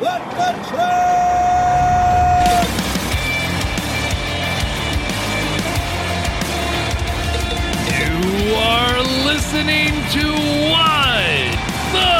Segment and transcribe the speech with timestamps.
[0.00, 1.08] Let the train!
[7.98, 10.24] You are listening to
[10.70, 11.50] What
[11.92, 12.14] the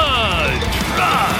[0.88, 1.38] Truck.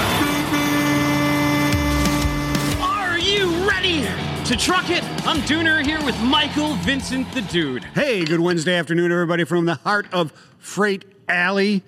[2.81, 4.07] Are you ready
[4.45, 5.03] to truck it?
[5.27, 7.83] I'm Dooner here with Michael Vincent the Dude.
[7.83, 11.83] Hey, good Wednesday afternoon, everybody, from the heart of Freight Alley.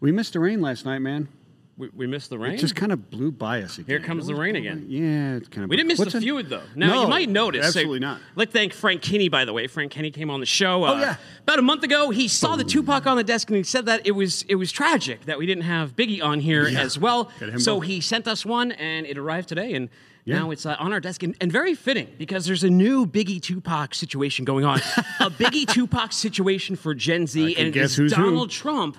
[0.00, 1.28] We missed the rain last night, man.
[1.78, 2.52] We, we missed the rain.
[2.52, 3.86] It just kind of blew by us again.
[3.86, 4.84] Here comes the rain again.
[4.88, 5.70] Yeah, it's kind of.
[5.70, 6.62] we didn't miss What's the feud though.
[6.76, 7.64] Now No, you might notice.
[7.64, 8.18] absolutely not.
[8.18, 9.66] I'd like to thank Frank Kinney, by the way.
[9.66, 10.84] Frank Kinney came on the show.
[10.84, 11.16] uh, Oh, yeah.
[11.44, 14.06] About a month ago, he saw the Tupac on the desk and he said that
[14.06, 16.80] it was it was tragic that we didn't have Biggie on here Yeah.
[16.80, 17.24] as well.
[17.40, 17.84] Him So both.
[17.84, 19.88] he sent us one and it arrived today and.
[20.24, 20.38] Yeah.
[20.38, 23.42] Now it's uh, on our desk and, and very fitting because there's a new Biggie
[23.42, 24.78] Tupac situation going on.
[25.18, 28.22] a Biggie Tupac situation for Gen Z, I can and guess is who's who.
[28.26, 28.96] Donald Trump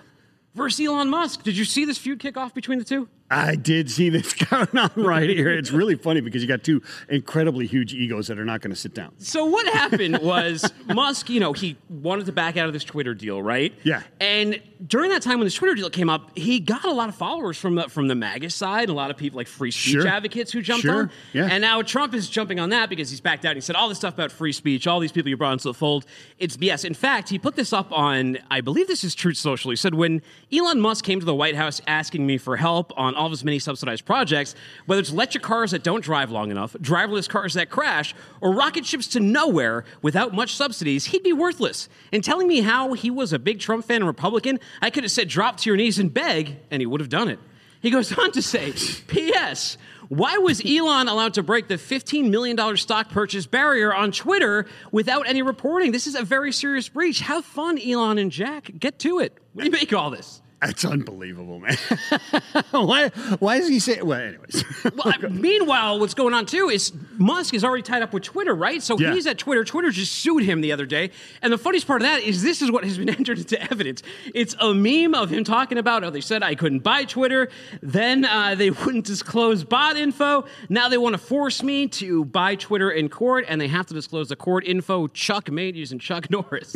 [0.55, 1.43] versus Elon Musk.
[1.43, 3.07] Did you see this feud kick off between the two?
[3.31, 5.51] I did see this going on right here.
[5.51, 8.79] It's really funny because you got two incredibly huge egos that are not going to
[8.79, 9.11] sit down.
[9.17, 13.13] So what happened was Musk, you know, he wanted to back out of this Twitter
[13.15, 13.73] deal, right?
[13.83, 14.03] Yeah.
[14.19, 17.15] And during that time when this Twitter deal came up, he got a lot of
[17.15, 20.07] followers from the from the MAGA side, a lot of people like free speech Sure.
[20.07, 21.03] advocates who jumped Sure.
[21.03, 21.11] on.
[21.31, 21.47] Yeah.
[21.49, 23.55] And now Trump is jumping on that because he's backed out.
[23.55, 25.73] He said all this stuff about free speech, all these people you brought into the
[25.73, 26.05] fold,
[26.37, 26.85] it's BS.
[26.85, 29.71] In fact, he put this up on, I believe this is Truth Social.
[29.71, 33.12] He said when Elon Musk came to the White House asking me for help on
[33.15, 36.73] all of his many subsidized projects, whether it's electric cars that don't drive long enough,
[36.73, 41.89] driverless cars that crash, or rocket ships to nowhere without much subsidies, he'd be worthless.
[42.11, 45.11] And telling me how he was a big Trump fan and Republican, I could have
[45.11, 47.39] said drop to your knees and beg, and he would have done it.
[47.81, 48.73] He goes on to say,
[49.07, 49.77] P.S.
[50.07, 55.27] Why was Elon allowed to break the $15 million stock purchase barrier on Twitter without
[55.27, 55.91] any reporting?
[55.91, 57.19] This is a very serious breach.
[57.21, 58.71] Have fun, Elon and Jack.
[58.79, 59.37] Get to it.
[59.53, 60.42] What do you make all this?
[60.65, 61.77] That's unbelievable, man.
[62.71, 63.09] why?
[63.39, 64.05] Why is he saying?
[64.05, 64.63] Well, anyways.
[64.83, 68.53] Well, I- meanwhile, what's going on too is Musk is already tied up with Twitter,
[68.53, 68.81] right?
[68.83, 69.13] So Yeah.
[69.13, 69.63] he's at Twitter.
[69.63, 71.09] Twitter just sued him the other day.
[71.41, 74.03] And the funniest part of that is this is what has been entered into evidence.
[74.33, 77.49] It's a meme of him talking about, oh, they said I couldn't buy Twitter.
[77.81, 80.45] Then uh, they wouldn't disclose bot info.
[80.69, 83.93] Now they want to force me to buy Twitter in court, and they have to
[83.93, 86.73] disclose the court info Chuck made using Chuck Norris.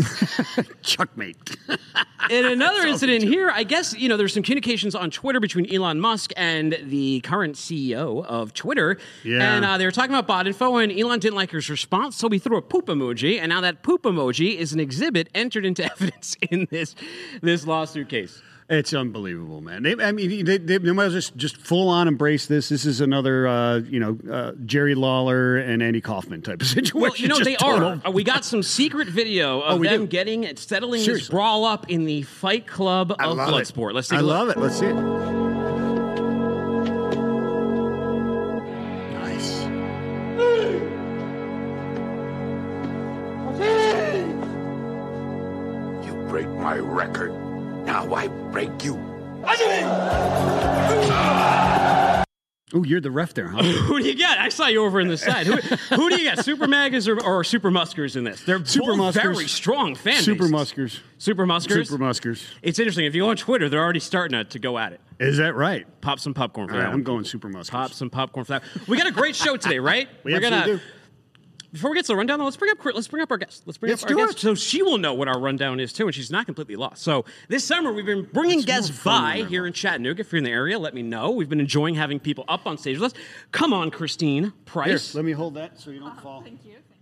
[0.84, 1.58] Chuckmate.
[2.30, 6.00] In another incident here, I guess you know there's some communications on Twitter between Elon
[6.00, 9.56] Musk and the current CEO of Twitter, Yeah.
[9.56, 12.28] and uh, they were talking about bot info, and Elon didn't like his response, so
[12.30, 15.84] he threw a poop emoji, and now that poop emoji is an exhibit entered into
[15.92, 16.96] evidence in this
[17.42, 18.42] this lawsuit case.
[18.70, 19.84] It's unbelievable, man.
[19.84, 22.68] They, I mean, they, they, they might as well just, just full on embrace this.
[22.68, 27.00] This is another, uh, you know, uh, Jerry Lawler and Andy Kaufman type of situation.
[27.00, 28.02] Well, you know Just they total- are.
[28.06, 30.08] Uh, We got some secret video of Oh, them do?
[30.08, 33.52] getting and settling this brawl up in the Fight Club I of love it.
[33.54, 33.94] Bloodsport.
[33.94, 34.58] Let's take I love it.
[34.58, 34.94] Let's see it.
[39.14, 39.64] Nice.
[46.06, 47.32] You break my record.
[47.88, 48.96] Now I break you.
[52.74, 53.64] Oh, you're the ref there, huh?
[53.64, 54.38] Who do you get?
[54.40, 55.48] I saw you over in the side.
[55.48, 55.56] Who,
[55.96, 56.44] who do you get?
[56.44, 58.44] Super Magas or, or Super Muskers in this?
[58.44, 59.24] They're Super both Muskers.
[59.24, 60.25] very strong fans.
[60.25, 60.50] Super.
[60.50, 61.00] Muskers.
[61.18, 61.88] Super Muskers.
[61.88, 62.46] Super Muskers.
[62.62, 63.06] It's interesting.
[63.06, 65.00] If you go on Twitter, they're already starting to, to go at it.
[65.18, 65.88] Is that right?
[66.02, 67.00] Pop some popcorn for All that right, one.
[67.00, 67.69] I'm going Super Muskers.
[67.69, 68.64] Pop some popcorn for that.
[68.86, 70.09] We got a great show today, right?
[70.25, 70.84] We We're absolutely gonna do.
[71.72, 73.64] Before we get to the rundown, though, let's bring up let's bring up our guest.
[73.66, 75.94] Let's bring Let's up our do guest so she will know what our rundown is
[75.94, 77.02] too, and she's not completely lost.
[77.02, 80.22] So this summer we've been bringing It's guests by here in Chattanooga.
[80.22, 81.32] If you're in the area, let me know.
[81.32, 83.20] We've been enjoying having people up on stage with us.
[83.52, 85.14] Come on, Christine Here, Price.
[85.16, 86.42] let me hold that so you don't uh, fall.
[86.42, 86.72] Thank you.
[86.74, 86.97] Thank you.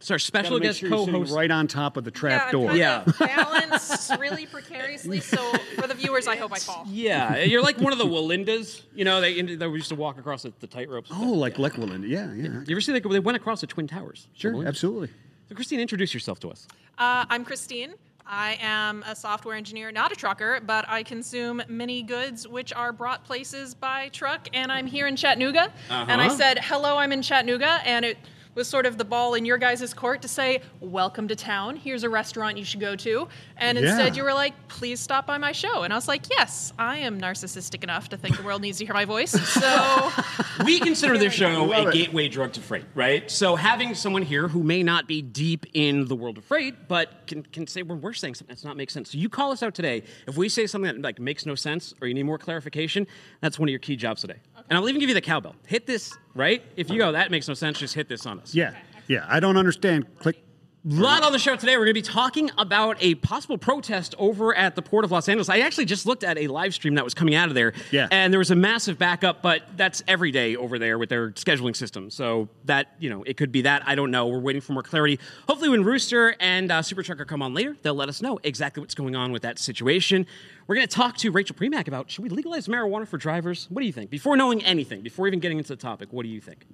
[0.00, 1.34] It's our special make guest sure you're co-host.
[1.34, 2.72] right on top of the trap yeah, door.
[2.72, 3.04] Yeah.
[3.18, 5.18] balance really precariously.
[5.20, 5.38] So
[5.74, 6.84] for the viewers, I hope I fall.
[6.88, 8.82] Yeah, you're like one of the Wallendas.
[8.94, 11.06] You know, they, they used to walk across the, the tightrope.
[11.10, 12.08] Oh, like Leckwood.
[12.08, 12.60] Yeah, yeah.
[12.64, 14.28] You ever see they, they went across the Twin Towers?
[14.34, 15.08] Sure, absolutely.
[15.48, 16.68] So, Christine, introduce yourself to us.
[16.96, 17.94] Uh, I'm Christine.
[18.24, 22.92] I am a software engineer, not a trucker, but I consume many goods which are
[22.92, 25.72] brought places by truck, and I'm here in Chattanooga.
[25.90, 26.36] And I Uh-huh.
[26.36, 28.18] said, "Hello, I'm in Chattanooga," and it
[28.58, 31.76] was sort of the ball in your guys' court to say, "Welcome to town.
[31.76, 33.84] Here's a restaurant you should go to." And Yeah.
[33.84, 36.98] instead, you were like, "Please stop by my show." And I was like, "Yes, I
[36.98, 40.12] am narcissistic enough to think the world needs to hear my voice." So.
[40.64, 41.92] We consider this show a it.
[41.94, 43.30] gateway drug to freight, right?
[43.30, 47.28] So having someone here who may not be deep in the world of freight, but
[47.28, 49.12] can, can say when we're saying something that's not make sense.
[49.12, 50.02] So you call us out today.
[50.26, 53.06] If we say something that like makes no sense or you need more clarification,
[53.40, 54.40] that's one of your key jobs today.
[54.68, 55.54] And I'll even give you the cowbell.
[55.66, 56.62] Hit this, right?
[56.76, 58.54] If you go, that makes no sense, just hit this on us.
[58.54, 58.74] Yeah,
[59.08, 59.26] yeah.
[59.28, 60.06] I don't understand.
[60.20, 60.42] Click.
[60.88, 61.76] Lot on the show today.
[61.76, 65.28] We're going to be talking about a possible protest over at the Port of Los
[65.28, 65.48] Angeles.
[65.48, 67.74] I actually just looked at a live stream that was coming out of there.
[67.90, 68.08] Yeah.
[68.10, 71.76] And there was a massive backup, but that's every day over there with their scheduling
[71.76, 72.10] system.
[72.10, 73.82] So that, you know, it could be that.
[73.86, 74.26] I don't know.
[74.28, 75.18] We're waiting for more clarity.
[75.46, 78.80] Hopefully, when Rooster and uh, Super Trucker come on later, they'll let us know exactly
[78.80, 80.26] what's going on with that situation.
[80.66, 83.66] We're going to talk to Rachel Premack about should we legalize marijuana for drivers?
[83.70, 84.10] What do you think?
[84.10, 86.66] Before knowing anything, before even getting into the topic, what do you think?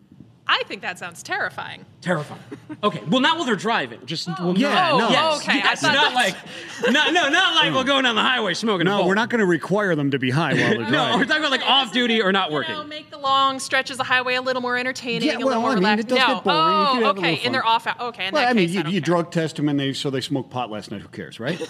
[0.46, 1.86] I think that sounds terrifying.
[2.02, 2.40] Terrifying.
[2.82, 3.00] Okay.
[3.08, 4.04] Well, not while they're driving.
[4.04, 5.08] Just well, Yeah, Oh, no.
[5.08, 5.40] Yes.
[5.42, 5.52] okay.
[5.52, 6.34] I Yes, thought not that's-
[6.82, 8.86] like no, no, not like we're going down the highway smoking.
[8.86, 9.08] a No, bowl.
[9.08, 10.92] we're not going to require them to be high while they're driving.
[10.92, 12.74] No, we're talking about like Okay, off duty or not you working.
[12.74, 15.60] know, make the long stretches of highway a little more entertaining, Yeah, a little well,
[15.62, 16.04] more I mean, relaxed.
[16.06, 16.34] it does no.
[16.34, 16.58] get boring.
[16.58, 17.30] You Oh, could have a okay.
[17.30, 17.70] little And they're fun.
[17.72, 18.00] off.
[18.00, 18.26] Okay.
[18.26, 20.10] In well, that I mean, case, you, I you drug test them and they so
[20.10, 21.00] they smoked pot last night.
[21.00, 21.58] Who cares, right?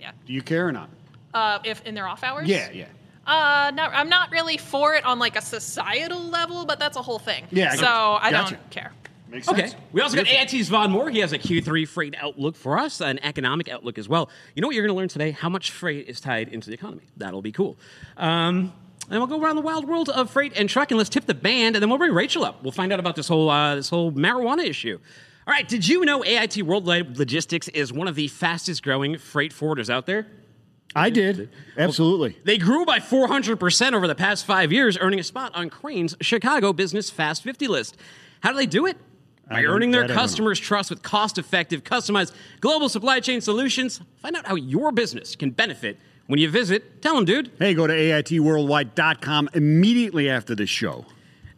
[0.00, 0.12] Yeah.
[0.26, 0.90] Do you care or not?
[1.34, 2.46] Uh, if in their off hours.
[2.48, 2.84] Yeah, yeah.
[3.28, 7.02] Uh, not, I'm not really for it on like a societal level, but that's a
[7.02, 7.44] whole thing.
[7.50, 8.24] Yeah, I So gotcha.
[8.26, 8.54] I Gotcha.
[8.54, 8.92] don't care.
[9.30, 9.60] Makes Okay.
[9.68, 9.74] sense.
[9.92, 11.10] We also got AIT's Vaughn Moore.
[11.10, 14.30] He has a Q3 freight outlook for us, an economic outlook as well.
[14.54, 15.32] You know what you're going to learn today?
[15.32, 17.02] How much freight is tied into the economy.
[17.18, 17.76] That'll be cool.
[18.16, 18.72] Um,
[19.10, 21.34] and we'll go around the wild world of freight and truck, and let's tip the
[21.34, 22.62] band, and then we'll bring Rachel up.
[22.62, 24.98] We'll find out about this whole uh, this whole marijuana issue.
[25.46, 25.68] All right.
[25.68, 30.06] Did you know AIT Worldwide Logistics is one of the fastest growing freight forwarders out
[30.06, 30.26] there?
[30.96, 31.50] I did.
[31.76, 32.36] Absolutely.
[32.44, 36.72] They grew by 400% over the past five years, earning a spot on Crain's Chicago
[36.72, 37.96] Business Fast 50 list.
[38.40, 38.96] How do they do it?
[39.48, 40.22] By earning their that I don't know.
[40.22, 44.00] customers' trust with cost effective, customized global supply chain solutions.
[44.16, 47.00] Find out how your business can benefit when you visit.
[47.00, 47.50] Tell them, dude.
[47.58, 51.06] Hey, go to AITworldwide.com immediately after the show.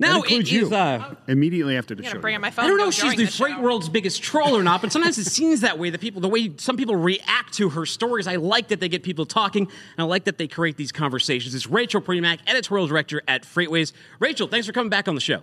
[0.00, 0.74] Now, that includes it is, you.
[0.76, 2.10] uh, immediately after the I'm show.
[2.12, 2.64] gonna bring up my phone.
[2.64, 3.60] I don't know if she's the the freight show.
[3.60, 5.90] world's biggest troll or not, but sometimes it seems that way.
[5.90, 9.02] The people, the way some people react to her stories, I like that they get
[9.02, 11.54] people talking, and I like that they create these conversations.
[11.54, 13.92] It's Rachel Premack, editorial director at FreightWaves.
[14.18, 15.42] Rachel, thanks for coming back on the show.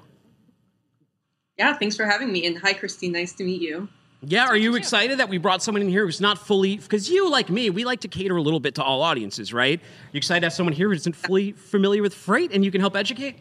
[1.58, 2.46] Yeah, thanks for having me.
[2.46, 3.12] And hi, Christine.
[3.14, 3.88] Nice to meet you.
[4.22, 7.30] Yeah, are you excited that we brought someone in here who's not fully because you,
[7.30, 9.80] like me, we like to cater a little bit to all audiences, right?
[10.12, 12.82] You excited to have someone here who isn't fully familiar with freight and you can
[12.82, 13.38] help educate?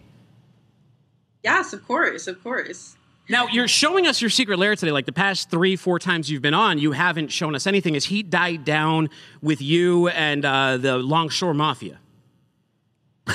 [1.47, 2.97] Yes, of course, of course.
[3.29, 4.91] Now, you're showing us your secret lair today.
[4.91, 7.95] Like the past three, four times you've been on, you haven't shown us anything.
[7.95, 9.11] Has heat died down
[9.41, 12.01] with you and uh, the Longshore Mafia?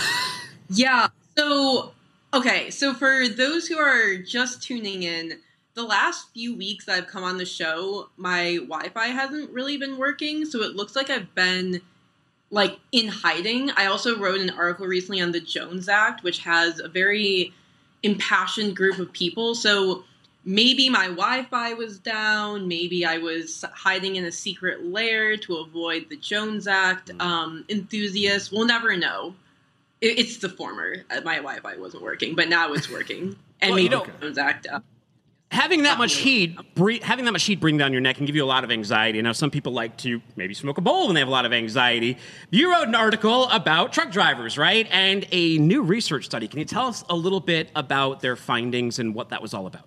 [0.74, 1.10] Yeah.
[1.38, 1.92] So,
[2.34, 2.69] okay.
[2.69, 5.34] So, for those who are just tuning in,
[5.74, 9.98] the last few weeks I've come on the show, my Wi Fi hasn't really been
[9.98, 10.46] working.
[10.46, 11.81] So, it looks like I've been
[12.52, 13.72] like in hiding.
[13.72, 17.54] I also wrote an article recently on the Jones Act, which has a very
[18.03, 19.56] impassioned group of people.
[19.56, 20.03] So,
[20.44, 22.68] maybe my Wi-Fi was down.
[22.68, 27.12] Maybe I was hiding in a secret lair to avoid the Jones Act.
[27.19, 29.36] Um, enthusiasts, we'll never know.
[30.01, 30.95] It, it's the former.
[31.12, 33.36] Uh, My Wi-Fi wasn't working, but now it's working.
[33.63, 34.65] And Well, you maybe know- the Jones Act.
[34.65, 34.80] Uh,
[35.51, 38.38] Having that much heat, bre- having that much heat bring down your neck can give
[38.38, 39.21] you a lot of anxiety.
[39.21, 41.51] Now, some people like to maybe smoke a bowl when they have a lot of
[41.51, 42.18] anxiety.
[42.51, 44.88] You wrote an article about truck drivers, right?
[44.92, 46.48] And a new research study.
[46.48, 49.68] Can you tell us a little bit about their findings and what that was all
[49.68, 49.83] about?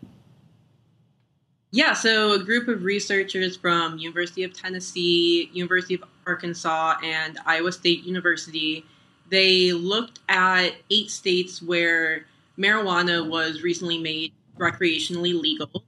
[1.70, 7.72] Yeah, so a group of researchers from University of Tennessee, University of Arkansas, and Iowa
[7.72, 8.84] State University,
[9.30, 12.26] they looked at eight states where
[12.58, 15.84] marijuana was recently made recreationally legal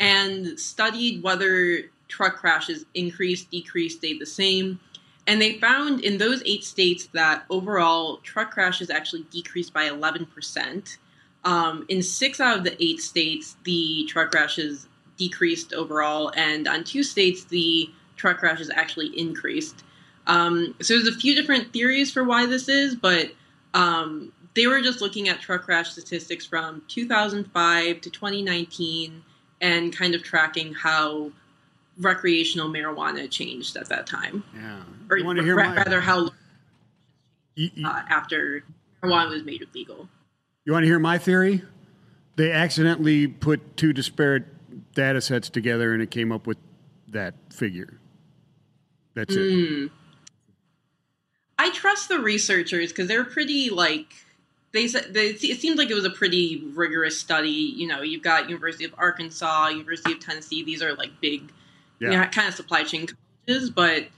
[0.00, 4.80] and studied whether truck crashes increased, decreased, stayed the same.
[5.26, 10.96] And they found in those eight states that overall truck crashes actually decreased by 11%.
[11.44, 16.84] Um, in six out of the eight states, the truck crashes decreased overall, and on
[16.84, 19.84] two states, the truck crashes actually increased.
[20.26, 23.32] Um, so there's a few different theories for why this is, but
[23.74, 29.22] um, they were just looking at truck crash statistics from 2005 to 2019
[29.60, 31.30] and kind of tracking how
[31.96, 34.82] recreational marijuana changed at that time, Yeah.
[35.08, 35.76] or you want to hear ra- my?
[35.76, 36.30] rather how
[37.54, 38.64] You, you- uh, after
[39.02, 40.08] marijuana was made legal.
[40.64, 41.62] you want to hear my theory?
[42.34, 44.44] They accidentally put two disparate
[44.94, 46.58] data sets together, and it came up with
[47.08, 47.98] that figure.
[49.14, 49.38] That's it.
[49.40, 49.90] Mm.
[51.58, 54.14] I trust the researchers because they're pretty like
[54.72, 55.14] they said.
[55.14, 57.48] They, it seemed like it was a pretty rigorous study.
[57.50, 60.62] You know, you've got University of Arkansas, University of Tennessee.
[60.62, 61.50] These are like big,
[62.00, 62.10] Yeah.
[62.10, 63.06] you know, kind of supply chain
[63.46, 63.70] colleges.
[63.70, 64.08] But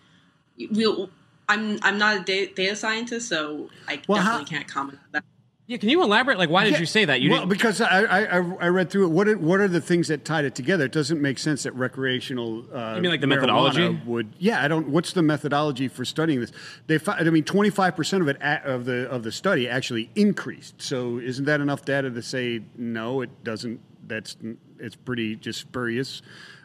[0.71, 1.11] we'll,
[1.49, 5.25] I'm I'm not a data scientist, so I Well, definitely how- can't comment on that.
[5.71, 6.37] Yeah, can you elaborate?
[6.37, 7.21] Like, why did Yeah, you say that?
[7.21, 9.11] You well, because I, I I I read through it.
[9.11, 10.87] What are, what are the things that tied it together?
[10.87, 12.65] It doesn't make sense that recreational.
[12.75, 13.89] Uh, You mean like the methodology?
[14.05, 14.65] Would yeah.
[14.65, 14.89] I don't.
[14.89, 16.50] What's the methodology for studying this?
[16.89, 16.99] They.
[17.07, 20.83] I mean, twenty five percent of it of the of the study actually increased.
[20.83, 23.21] So isn't that enough data to say no?
[23.21, 23.81] It doesn't.
[24.09, 24.37] that's
[24.81, 26.21] it's pretty just spurious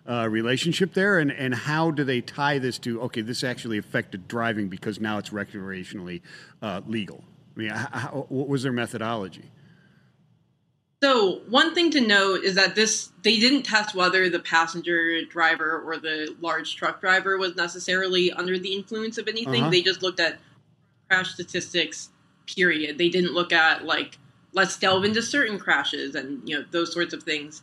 [0.09, 1.19] uh, relationship there.
[1.19, 5.19] And and how do they tie this to okay, this actually affected driving because now
[5.19, 6.21] it's recreationally
[6.63, 7.23] uh, legal.
[7.55, 9.49] I mean, how, what was their methodology?
[11.01, 15.81] So one thing to note is that this they didn't test whether the passenger driver
[15.85, 19.61] or the large truck driver was necessarily under the influence of anything.
[19.61, 19.71] Uh-huh.
[19.71, 20.39] They just looked at
[21.07, 22.09] crash statistics.
[22.47, 22.97] Period.
[22.97, 24.17] They didn't look at like
[24.53, 27.61] let's delve into certain crashes and you know those sorts of things.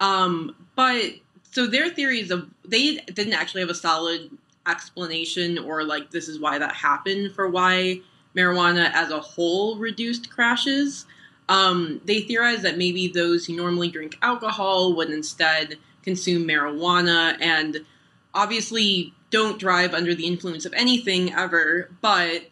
[0.00, 1.14] Um, but
[1.50, 4.30] so their theories of they didn't actually have a solid
[4.66, 8.00] explanation or like this is why that happened for why
[8.36, 11.06] marijuana as a whole reduced crashes.
[11.48, 17.84] Um, they theorized that maybe those who normally drink alcohol would instead consume marijuana and
[18.34, 22.48] obviously don't drive under the influence of anything ever, but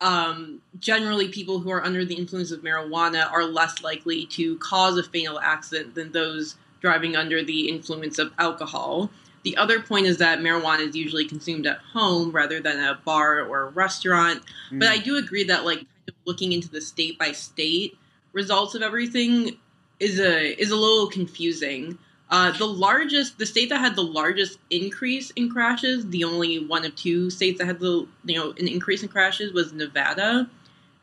[0.00, 4.96] um, generally people who are under the influence of marijuana are less likely to cause
[4.96, 9.10] a fatal accident than those driving under the influence of alcohol.
[9.42, 12.98] The other point is that marijuana is usually consumed at home rather than at a
[13.04, 14.42] bar or a restaurant.
[14.70, 15.86] But I do agree that like
[16.26, 17.96] looking into the state by state
[18.32, 19.56] results of everything
[19.98, 21.98] is a is a little confusing.
[22.30, 26.84] Uh, the largest, the state that had the largest increase in crashes, the only one
[26.84, 30.48] of two states that had the you know an increase in crashes was Nevada,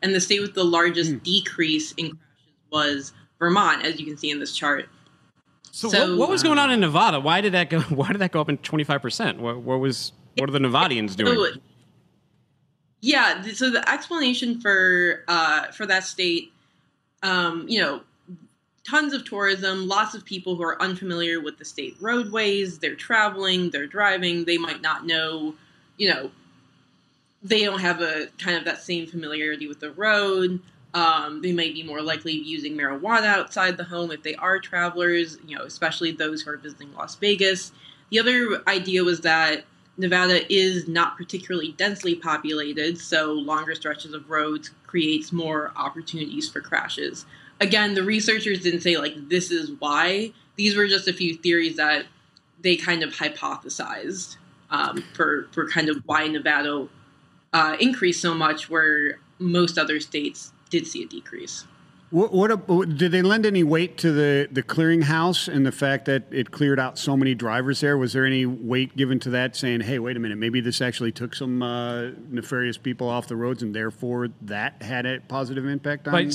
[0.02, 2.22] and the state with the largest decrease in crashes
[2.70, 4.88] was Vermont, as you can see in this chart.
[5.78, 7.20] So, So, what, what was going on in Nevada?
[7.20, 7.80] Why did that go?
[7.88, 9.38] Why did that go up in twenty five percent?
[9.38, 10.10] What, what was?
[10.36, 11.34] What are the Nevadians doing?
[11.34, 11.60] So,
[13.00, 16.52] yeah, so the explanation for uh, for that state,
[17.22, 18.00] um, you know,
[18.82, 22.80] tons of tourism, lots of people who are unfamiliar with the state roadways.
[22.80, 24.46] They're traveling, they're driving.
[24.46, 25.54] They might not know,
[25.96, 26.32] you know,
[27.40, 30.60] they don't have a kind of that same familiarity with the road.
[30.94, 35.38] Um, they might be more likely using marijuana outside the home if they are travelers,
[35.46, 37.72] you know, especially those who are visiting Las Vegas.
[38.10, 39.64] The other idea was that
[39.98, 46.60] Nevada is not particularly densely populated, so longer stretches of roads creates more opportunities for
[46.60, 47.26] crashes.
[47.60, 50.32] Again, the researchers didn't say like this is why.
[50.56, 52.06] These were just a few theories that
[52.62, 54.36] they kind of hypothesized
[54.70, 56.88] um, for for kind of why Nevada
[57.52, 61.64] uh, increased so much, where most other states did see a decrease.
[62.10, 66.22] What, what did they lend any weight to the the clearinghouse and the fact that
[66.30, 67.98] it cleared out so many drivers there?
[67.98, 71.12] Was there any weight given to that, saying, "Hey, wait a minute, maybe this actually
[71.12, 76.08] took some uh, nefarious people off the roads, and therefore that had a positive impact
[76.08, 76.12] on"?
[76.14, 76.30] By,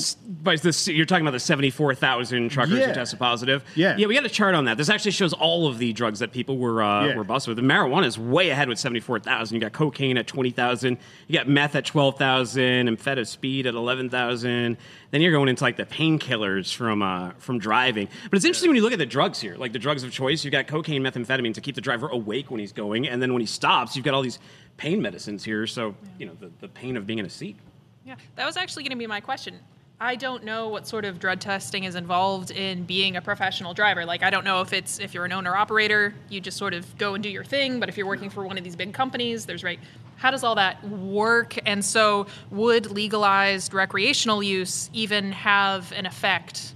[0.52, 2.86] by this, you're talking about the 74,000 truckers Yeah.
[2.88, 3.64] who tested positive.
[3.74, 3.96] Yeah.
[3.96, 4.06] yeah.
[4.06, 4.76] We got a chart on that.
[4.76, 7.16] This actually shows all of the drugs that people were uh, Yeah.
[7.16, 7.56] were busted with.
[7.56, 9.56] The marijuana is way ahead with 74,000.
[9.56, 10.98] You got cocaine at 20,000.
[11.26, 12.88] You got meth at 12,000.
[12.88, 14.76] Amphetamine speed at 11,000.
[15.14, 18.08] Then you're going into like the painkillers from uh, from driving.
[18.28, 20.42] But it's interesting when you look at the drugs here, like the drugs of choice.
[20.42, 23.38] You've got cocaine, methamphetamine to keep the driver awake when he's going, and then when
[23.38, 24.40] he stops, you've got all these
[24.76, 25.68] pain medicines here.
[25.68, 27.56] So you know the, the pain of being in a seat.
[28.04, 29.60] Yeah, that was actually going to be my question.
[30.00, 34.04] I don't know what sort of drug testing is involved in being a professional driver.
[34.04, 36.98] Like, I don't know if it's if you're an owner operator, you just sort of
[36.98, 37.78] go and do your thing.
[37.78, 39.78] But if you're working for one of these big companies, there's right.
[40.16, 41.58] How does all that work?
[41.66, 46.74] And so, would legalized recreational use even have an effect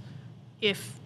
[0.61, 0.98] if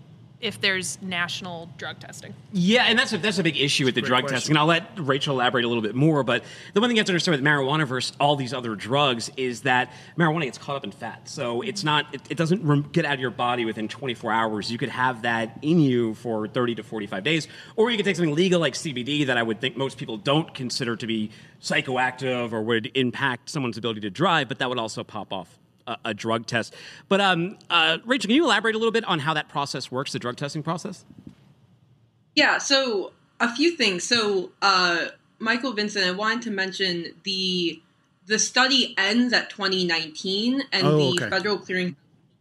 [0.44, 2.34] if there's national drug testing?
[2.52, 4.36] Yeah, and that's a, that's a big issue with the drug question.
[4.36, 4.52] testing.
[4.52, 6.24] And I'll let Rachel elaborate a little bit more.
[6.24, 9.32] But the one thing you have to understand with marijuana versus all these other drugs
[9.38, 11.30] is that marijuana gets caught up in fat.
[11.30, 11.70] So mm-hmm.
[11.70, 14.72] it's not, it, it doesn't rem- get out of your body within 24 hours.
[14.72, 17.48] You could have that in you for 30 to 45 days.
[17.78, 20.54] Or you could take something legal like CBD that I would think most people don't
[20.54, 21.32] consider to be
[21.62, 25.98] psychoactive or would impact someone's ability to drive, but that would also pop off a,
[26.06, 26.74] a drug test.
[27.10, 30.12] But um, uh, Rachel, can you elaborate a little bit on how that process works,
[30.14, 31.06] the drug testing process?
[32.36, 34.04] Yeah, so a few things.
[34.04, 35.08] So, uh,
[35.40, 37.82] Michael Vincent, I wanted to mention the
[38.26, 41.30] the study ends at 2019, and Oh, the okay.
[41.30, 41.98] federal clearing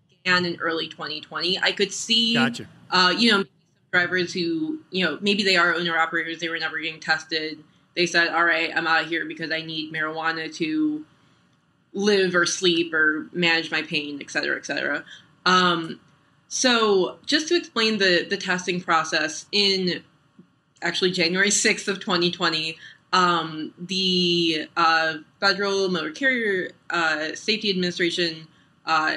[0.08, 1.58] began in early 2020.
[1.58, 2.68] I could see, Gotcha.
[2.92, 3.44] uh, you know,
[3.90, 7.64] drivers who, you know, maybe they are owner operators, they were never getting tested.
[7.96, 11.04] They said, "All right, I'm out of here because I need marijuana to
[11.92, 15.04] live or sleep or manage my pain, et cetera, et cetera."
[15.44, 16.00] Um,
[16.48, 20.02] so, just to explain the the testing process, in
[20.82, 22.76] actually January sixth of 2020,
[23.12, 28.48] um, the uh, Federal Motor Carrier uh, Safety Administration
[28.84, 29.14] uh,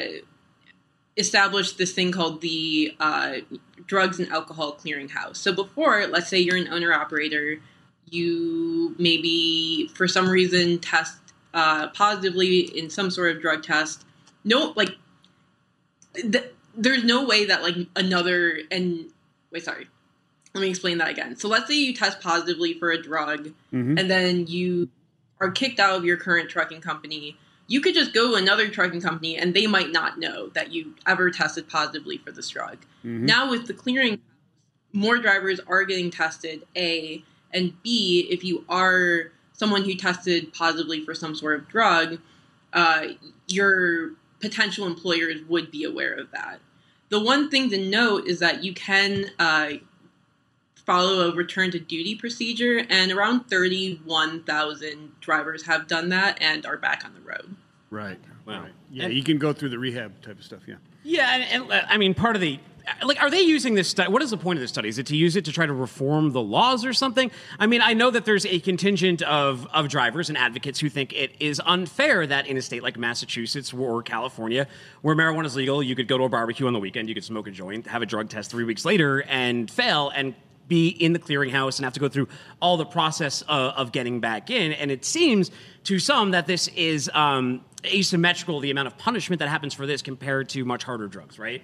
[1.18, 3.38] established this thing called the uh,
[3.86, 5.36] Drugs and Alcohol Clearinghouse.
[5.36, 7.60] So, before, let's say you're an owner operator,
[8.10, 11.18] you maybe for some reason test
[11.56, 14.06] uh, positively in some sort of drug test.
[14.44, 14.92] No, like
[16.14, 19.06] th- there's no way that like another and
[19.52, 19.88] wait, sorry.
[20.54, 21.36] Let me explain that again.
[21.36, 23.52] So let's say you test positively for a drug
[23.98, 24.90] and then you
[25.42, 27.38] are kicked out of your current trucking company.
[27.68, 30.96] You could just go to another trucking company and they might not know that you
[31.08, 32.78] ever tested positively for this drug.
[33.26, 34.22] Now with the clearing
[34.94, 41.04] more drivers are getting tested, A, and B, if you are someone who tested positively
[41.04, 42.20] for some sort of drug,
[42.74, 43.08] uh,
[43.48, 46.60] your potential employers would be aware of that.
[47.10, 49.74] The one thing to note is that you can uh,
[50.76, 56.78] follow a return to duty procedure, and around 31,000 drivers have done that and are
[56.78, 57.56] back on the road.
[57.90, 58.20] Right.
[58.46, 58.64] Wow.
[58.64, 58.72] Right.
[58.92, 60.62] Yeah, And- you can go through the rehab type of stuff.
[60.68, 60.76] Yeah.
[61.04, 62.60] Yeah, and, and I mean, part of the
[63.04, 64.12] like, are they using this study?
[64.12, 64.90] What is the point of this study?
[64.90, 67.32] Is it to use it to try to reform the laws or something?
[67.60, 71.14] I mean, I know that there's a contingent of of drivers and advocates who think
[71.14, 74.68] it is unfair that in a state like Massachusetts or California,
[75.02, 77.24] where marijuana is legal, you could go to a barbecue on the weekend, you could
[77.24, 80.36] smoke a joint, have a drug test three weeks later, and fail and
[80.68, 82.28] be in the clearinghouse and have to go through
[82.62, 84.74] all the process of, of getting back in.
[84.74, 85.52] And it seems
[85.84, 90.02] to some that this is um, asymmetrical, the amount of punishment that happens for this
[90.02, 91.62] compared to much harder drugs, right?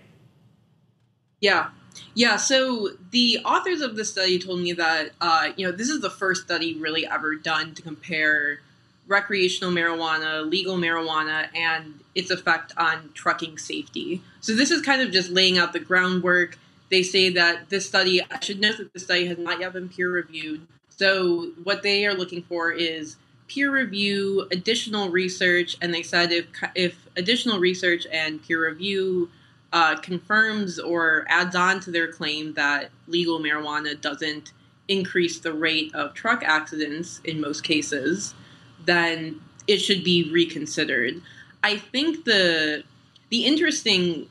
[1.41, 1.69] Yeah.
[2.13, 6.01] Yeah, so the authors of the study told me that, uh, you know, this is
[6.01, 8.59] the first study really ever done to compare
[9.07, 14.21] recreational marijuana, legal marijuana, and its effect on trucking safety.
[14.39, 16.57] So this is kind of just laying out the groundwork.
[16.89, 19.89] They say that this study, I should note that this study has not yet been
[19.89, 20.67] peer reviewed.
[20.89, 23.17] So what they are looking for is
[23.47, 26.45] peer review, additional research, and they said if
[26.75, 29.29] if additional research and peer review
[29.73, 34.51] uh, confirms or adds on to their claim that legal marijuana doesn't
[34.87, 38.33] increase the rate of truck accidents in most cases,
[38.85, 41.21] then it should be reconsidered.
[41.63, 42.83] I think the
[43.29, 44.27] the interesting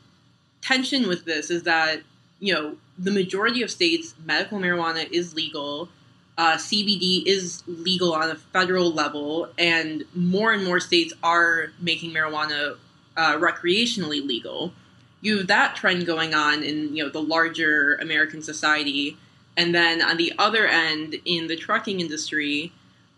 [0.60, 2.02] tension with this is that
[2.40, 5.88] you know the majority of states medical marijuana is legal.
[6.36, 12.12] Uh, CBD is legal on a federal level, and more and more states are making
[12.12, 12.76] marijuana
[13.16, 14.72] uh, recreationally legal
[15.20, 19.16] you have that trend going on in you know the larger American society,
[19.56, 22.72] and then on the other end in the trucking industry,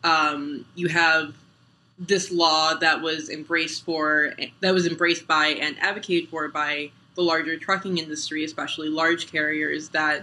[0.05, 1.35] um, you have
[1.99, 7.23] this law that was embraced for that was embraced by and advocated for by the
[7.23, 10.23] larger trucking industry, especially large carriers that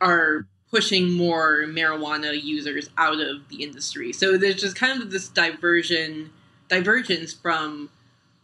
[0.00, 4.12] are pushing more marijuana users out of the industry.
[4.12, 6.30] So there's just kind of this diversion
[6.68, 7.90] divergence from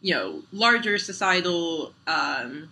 [0.00, 2.68] you know larger societal um,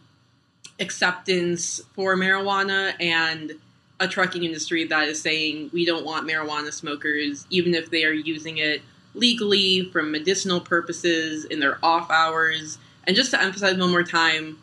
[0.81, 3.53] acceptance for marijuana and
[4.01, 8.13] a trucking industry that is saying we don't want marijuana smokers even if they are
[8.13, 8.83] using it
[9.15, 12.79] legally for medicinal purposes in their off hours.
[13.07, 14.59] And just to emphasize one more time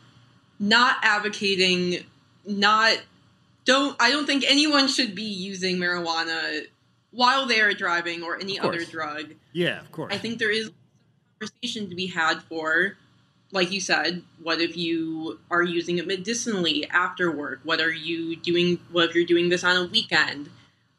[0.60, 2.06] not advocating
[2.46, 3.00] not
[3.66, 6.66] don't i don't think anyone should be using marijuana
[7.12, 9.34] while they are driving or any other drug.
[9.54, 10.14] Yeah, of course.
[10.14, 10.72] I think there is
[11.42, 12.98] conversation to be had for,
[13.52, 17.60] like you said, what if you are using it medicinally after work?
[17.64, 18.80] What are you doing?
[18.92, 20.50] What if you're doing this on a weekend?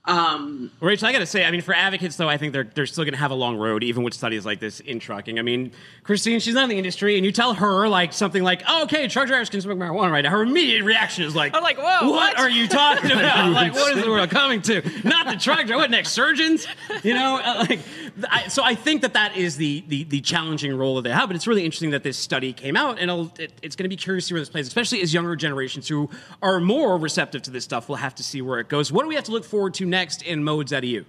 [0.04, 2.86] Um, Rachel, I got to say, I mean, for advocates, though, I think they're, they're
[2.86, 5.38] still going to have a long road, even with studies like this in trucking.
[5.38, 5.70] I mean,
[6.02, 9.06] Christine, she's not in the industry, and you tell her, like, something like, oh, okay,
[9.06, 10.30] truck drivers can smoke marijuana right now.
[10.30, 12.38] Her immediate reaction is like, I'm like, whoa, what, what?
[12.40, 13.52] are you talking about?
[13.52, 14.82] like, what is the world coming to?
[15.04, 15.76] Not the truck driver.
[15.76, 16.66] What, next, surgeons?
[17.04, 17.80] You know, uh, like,
[18.28, 21.28] I, so I think that that is the, the, the challenging role that they have,
[21.28, 23.88] but it's really interesting that this study came out, and it'll, it, it's going to
[23.88, 26.10] be curious to see where this plays, especially as younger generations who
[26.42, 28.90] are more receptive to this stuff will have to see where it goes.
[28.90, 31.04] What do we have to look forward to next in modes out of you?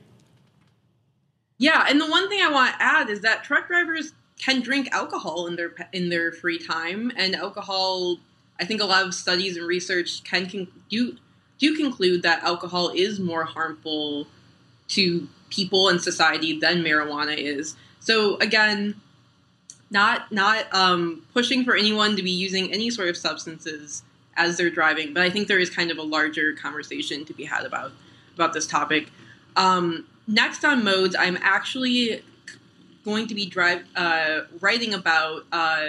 [1.64, 4.90] yeah, and the one thing I want to add is that truck drivers can drink
[4.92, 8.18] alcohol in their in their free time, and alcohol.
[8.60, 11.18] I think a lot of studies and research can con- do
[11.60, 14.28] do conclude that alcohol is more harmful
[14.90, 17.78] to people and society than marijuana is.
[18.02, 19.00] So again,
[19.90, 24.04] not not um, pushing for anyone to be using any sort of substances
[24.36, 27.46] as they're driving, but I think there is kind of a larger conversation to be
[27.46, 27.94] had about
[28.36, 29.10] about this topic.
[29.56, 32.24] Um, next on modes, I'm actually
[33.04, 35.88] going to be drive uh, writing about uh,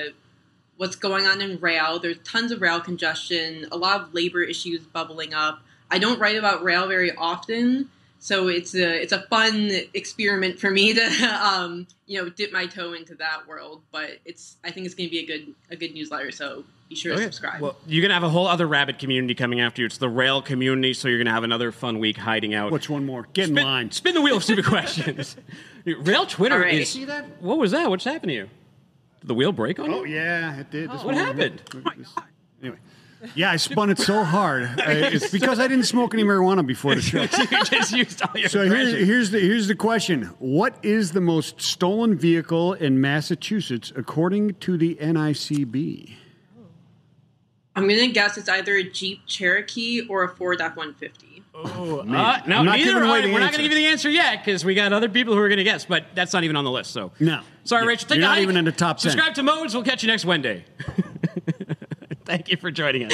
[0.77, 1.99] what's going on in rail.
[1.99, 5.61] There's tons of rail congestion, a lot of labor issues bubbling up.
[5.91, 10.71] I don't write about rail very often, so it's a it's a fun experiment for
[10.71, 13.83] me to um, you know dip my toe into that world.
[13.93, 16.33] But it's I think it's going to be a good a good newsletter.
[16.33, 17.61] So be sure to oh, subscribe.
[17.61, 19.87] Well, you're going to have a whole other rabbit community coming after you.
[19.87, 22.71] It's the rail community, so you're going to have another fun week hiding out.
[22.73, 23.27] What's one more?
[23.33, 23.91] Get in spin, line.
[23.91, 25.37] spin the wheel of stupid questions.
[25.87, 26.75] rail Twitter All right.
[26.75, 26.91] is.
[26.91, 27.41] See that?
[27.43, 27.89] What was that?
[27.91, 28.49] What's happened to you?
[29.21, 30.15] Did the wheel break on Oh you?
[30.17, 30.91] yeah, it did.
[30.91, 31.63] Oh, this What one- happened?
[31.73, 32.15] look at this.
[32.63, 32.79] Anyway,
[33.35, 34.65] Yeah, I spun it so hard.
[34.87, 37.23] I, it's because I didn't smoke any marijuana before the show.
[37.23, 38.89] you just used all your So aggression.
[38.97, 44.55] here's, here's the here's the question: What is the most stolen vehicle in Massachusetts according
[44.57, 46.13] to the NICB?
[47.77, 51.43] I'm gonna guess it's either a Jeep Cherokee or a Ford F-150.
[51.57, 53.79] Oh, Uh, no, I'm not neither are- away the we're not going to give you
[53.79, 56.33] the answer yet because we got other people who are going to guess, but that's
[56.33, 56.91] not even on the list.
[56.91, 57.43] So No.
[57.63, 57.89] sorry, Yeah.
[57.91, 58.09] Rachel.
[58.09, 58.43] Take You're a not hike.
[58.43, 59.13] even in the top 10.
[59.13, 59.73] Subscribe to Modes.
[59.73, 60.65] We'll catch you next Wednesday.
[62.25, 63.13] Thank you for joining us.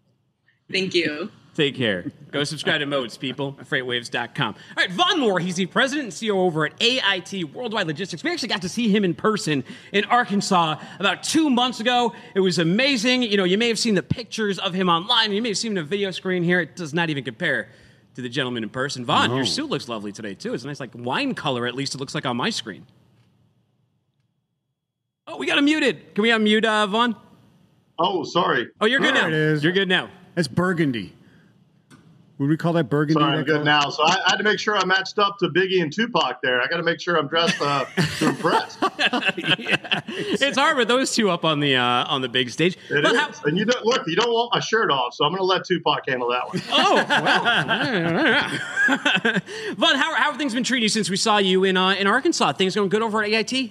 [0.72, 1.30] Thank you.
[1.54, 2.10] Take care.
[2.30, 3.56] Go subscribe to Modes, people.
[3.60, 4.54] At Freightwaves.com.
[4.54, 8.24] All right, Vaughn Moore, he's the president and CEO over at AIT Worldwide Logistics.
[8.24, 9.62] We actually got to see him in person
[9.92, 12.14] in Arkansas about two months ago.
[12.34, 13.22] It was amazing.
[13.24, 15.30] You know, you may have seen the pictures of him online.
[15.32, 16.60] You may have seen the video screen here.
[16.60, 17.68] It does not even compare
[18.14, 19.04] to the gentleman in person.
[19.04, 20.54] Vaughn, your suit looks lovely today, too.
[20.54, 22.86] It's a nice, like, wine color, at least it looks like on my screen.
[25.26, 26.14] Oh, we got him muted.
[26.14, 27.14] Can we unmute uh, Vaughn?
[27.98, 28.68] Oh, sorry.
[28.80, 29.28] Oh, you're good There now.
[29.28, 29.62] it is.
[29.62, 30.08] You're good now.
[30.34, 31.12] That's burgundy.
[32.42, 33.20] Would we call that burgundy?
[33.20, 33.88] Sorry, I'm good now.
[33.88, 36.60] So I, I had to make sure I matched up to Biggie and Tupac there.
[36.60, 37.84] I got to make sure I'm dressed uh,
[38.18, 38.76] to impress.
[40.14, 42.76] It's hard with those two up on the uh, on the big stage.
[42.90, 43.18] It But is.
[43.18, 44.02] how- And you don't look.
[44.08, 46.60] You don't want my shirt off, so I'm going to let Tupac handle that one.
[46.72, 47.44] Oh, well.
[49.78, 52.06] but how, how have things been treating you since we saw you in uh, in
[52.08, 52.52] Arkansas?
[52.54, 53.70] Things going good over at AIT?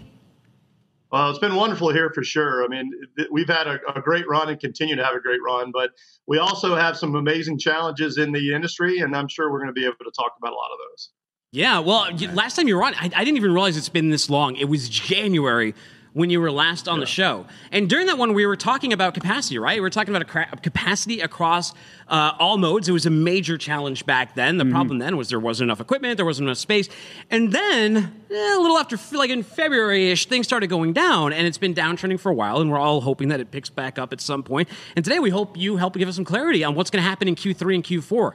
[1.11, 2.63] Well, it's been wonderful here for sure.
[2.63, 5.41] I mean, th- we've had a, a great run and continue to have a great
[5.45, 5.91] run, but
[6.25, 9.73] we also have some amazing challenges in the industry, and I'm sure we're going to
[9.73, 11.09] be able to talk about a lot of those.
[11.51, 11.79] Yeah.
[11.79, 14.55] Well, last time you were on, I, I didn't even realize it's been this long.
[14.55, 15.75] It was January
[16.13, 19.13] when you were last on the show, and during that one, we were talking about
[19.13, 19.77] capacity, right?
[19.77, 21.73] We were talking about a cra- capacity across
[22.09, 22.89] uh, all modes.
[22.89, 24.57] It was a major challenge back then.
[24.57, 26.89] The problem then was there wasn't enough equipment, there wasn't enough space,
[27.29, 27.97] and then
[28.29, 32.19] eh, a little after, like in February-ish, things started going down, and it's been downtrending
[32.19, 34.67] for a while, and we're all hoping that it picks back up at some point.
[34.95, 37.27] And today, we hope you help give us some clarity on what's going to happen
[37.27, 38.33] in Q3 and Q4.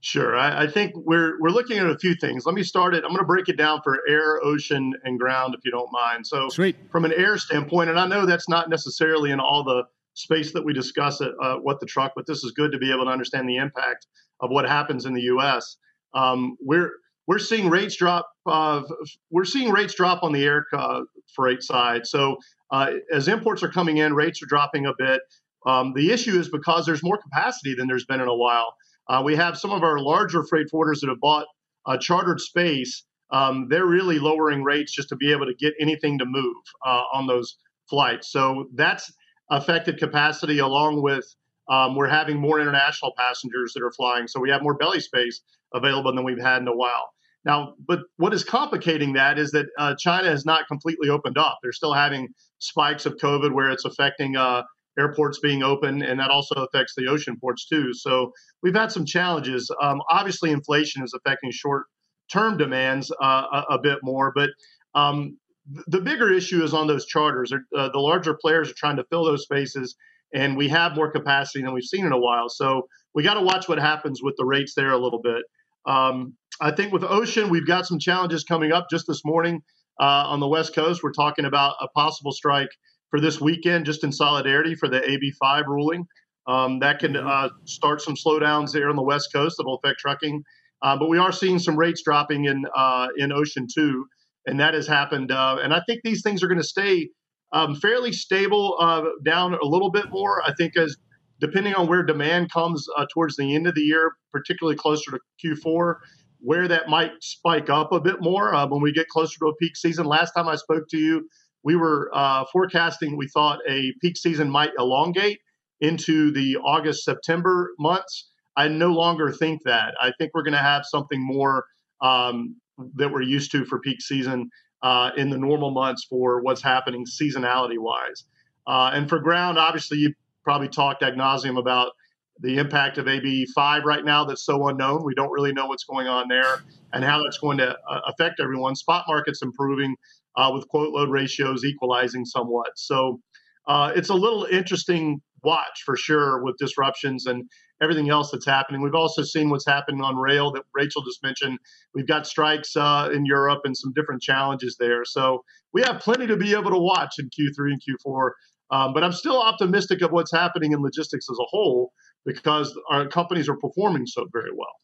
[0.00, 0.36] Sure.
[0.36, 2.46] I, I think we're we're looking at a few things.
[2.46, 3.02] Let me start it.
[3.04, 6.26] I'm going to break it down for air, ocean, and ground, if you don't mind.
[6.26, 6.76] So, Sweet.
[6.90, 9.84] from an air standpoint, and I know that's not necessarily in all the
[10.14, 12.92] space that we discuss at uh, what the truck, but this is good to be
[12.92, 14.06] able to understand the impact
[14.40, 15.76] of what happens in the U.S.
[16.14, 16.92] Um, we're
[17.26, 18.28] we're seeing rates drop.
[18.46, 18.82] Uh,
[19.30, 21.02] we're seeing rates drop on the air uh,
[21.34, 22.06] freight side.
[22.06, 22.36] So,
[22.70, 25.20] uh, as imports are coming in, rates are dropping a bit.
[25.66, 28.74] Um, the issue is because there's more capacity than there's been in a while.
[29.08, 31.46] Uh, we have some of our larger freight forwarders that have bought
[31.86, 33.04] uh, chartered space.
[33.30, 37.02] Um, they're really lowering rates just to be able to get anything to move uh,
[37.12, 37.56] on those
[37.88, 38.30] flights.
[38.30, 39.12] So that's
[39.50, 41.24] affected capacity along with
[41.68, 44.26] um, we're having more international passengers that are flying.
[44.26, 45.42] So we have more belly space
[45.74, 47.10] available than we've had in a while.
[47.44, 51.58] Now, but what is complicating that is that uh, China has not completely opened up.
[51.62, 54.62] They're still having spikes of COVID where it's affecting uh,
[54.98, 57.92] airports being open, and that also affects the ocean ports too.
[57.92, 58.32] So
[58.62, 59.70] we've had some challenges.
[59.80, 64.50] Um, obviously, inflation is affecting short-term demands uh, a, a bit more, but
[64.94, 65.38] um,
[65.86, 67.52] the bigger issue is on those charters.
[67.52, 69.96] Uh, the larger players are trying to fill those spaces,
[70.34, 72.48] and we have more capacity than we've seen in a while.
[72.48, 75.42] So we got to watch what happens with the rates there a little bit.
[75.86, 78.86] Um, I think with ocean, we've got some challenges coming up.
[78.90, 79.62] Just this morning
[80.00, 82.70] uh, on the West Coast, we're talking about a possible strike
[83.10, 86.06] for this weekend, just in solidarity for the AB5 ruling.
[86.46, 90.00] Um, that can uh, start some slowdowns there on the West Coast that will affect
[90.00, 90.42] trucking.
[90.80, 94.06] Uh, but we are seeing some rates dropping in uh, in Ocean Too,
[94.46, 95.30] and that has happened.
[95.30, 97.10] Uh, and I think these things are going to stay
[97.52, 100.42] um, fairly stable, uh, down a little bit more.
[100.46, 100.96] I think as
[101.40, 105.18] depending on where demand comes uh, towards the end of the year, particularly closer to
[105.44, 105.96] Q4,
[106.40, 109.56] where that might spike up a bit more uh, when we get closer to a
[109.56, 110.06] peak season.
[110.06, 111.28] Last time I spoke to you,
[111.62, 115.40] we were uh, forecasting we thought a peak season might elongate
[115.80, 118.30] into the August September months.
[118.56, 119.94] I no longer think that.
[120.00, 121.66] I think we're going to have something more
[122.00, 122.56] um,
[122.96, 124.50] that we're used to for peak season
[124.82, 128.24] uh, in the normal months for what's happening seasonality wise.
[128.66, 130.12] Uh, and for ground, obviously, you
[130.44, 131.92] probably talked ad nauseum about
[132.40, 135.04] the impact of AB5 right now that's so unknown.
[135.04, 138.40] We don't really know what's going on there and how that's going to uh, affect
[138.40, 138.76] everyone.
[138.76, 139.96] Spot market's improving
[140.36, 142.70] uh, with quote load ratios equalizing somewhat.
[142.76, 143.20] So
[143.66, 147.44] uh, it's a little interesting watch for sure with disruptions and
[147.80, 148.82] everything else that's happening.
[148.82, 151.58] We've also seen what's happening on rail that Rachel just mentioned.
[151.94, 155.04] We've got strikes uh, in Europe and some different challenges there.
[155.04, 158.30] So we have plenty to be able to watch in Q3 and Q4.
[158.70, 161.92] Um, but I'm still optimistic of what's happening in logistics as a whole
[162.26, 164.74] because our companies are performing so very well.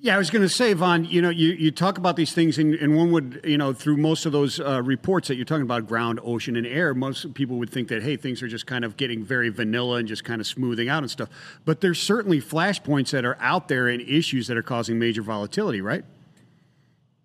[0.00, 2.56] Yeah, I was going to say, Vaughn, you know, you, you talk about these things,
[2.56, 5.64] and, and one would, you know, through most of those uh, reports that you're talking
[5.64, 8.84] about ground, ocean, and air, most people would think that, hey, things are just kind
[8.84, 11.28] of getting very vanilla and just kind of smoothing out and stuff.
[11.64, 15.80] But there's certainly flashpoints that are out there and issues that are causing major volatility,
[15.80, 16.04] right?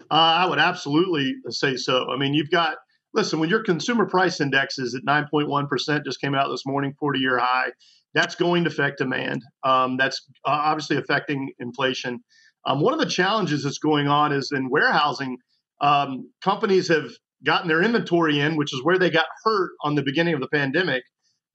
[0.09, 2.07] Uh, I would absolutely say so.
[2.11, 2.77] I mean, you've got,
[3.13, 7.19] listen, when your consumer price index is at 9.1%, just came out this morning, 40
[7.19, 7.69] year high,
[8.15, 9.43] that's going to affect demand.
[9.63, 12.23] Um, that's uh, obviously affecting inflation.
[12.65, 15.37] Um, one of the challenges that's going on is in warehousing,
[15.81, 17.09] um, companies have
[17.45, 20.47] gotten their inventory in, which is where they got hurt on the beginning of the
[20.47, 21.03] pandemic,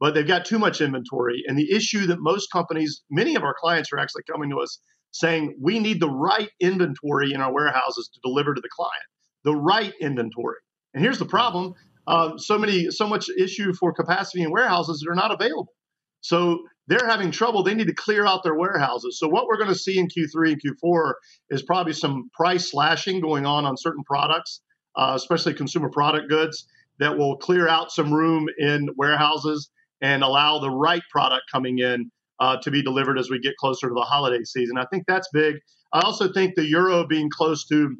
[0.01, 1.42] but they've got too much inventory.
[1.47, 4.81] And the issue that most companies, many of our clients are actually coming to us
[5.12, 9.05] saying, we need the right inventory in our warehouses to deliver to the client,
[9.44, 10.59] the right inventory.
[10.94, 11.75] And here's the problem
[12.07, 15.75] uh, so many, so much issue for capacity in warehouses that are not available.
[16.20, 17.62] So they're having trouble.
[17.62, 19.18] They need to clear out their warehouses.
[19.18, 21.12] So what we're going to see in Q3 and Q4
[21.50, 24.61] is probably some price slashing going on on certain products,
[24.96, 26.66] uh, especially consumer product goods,
[26.98, 32.11] that will clear out some room in warehouses and allow the right product coming in
[32.40, 34.78] uh, to be delivered as we get closer to the holiday season.
[34.78, 35.57] I think that's big.
[35.92, 37.96] I also think the euro being close to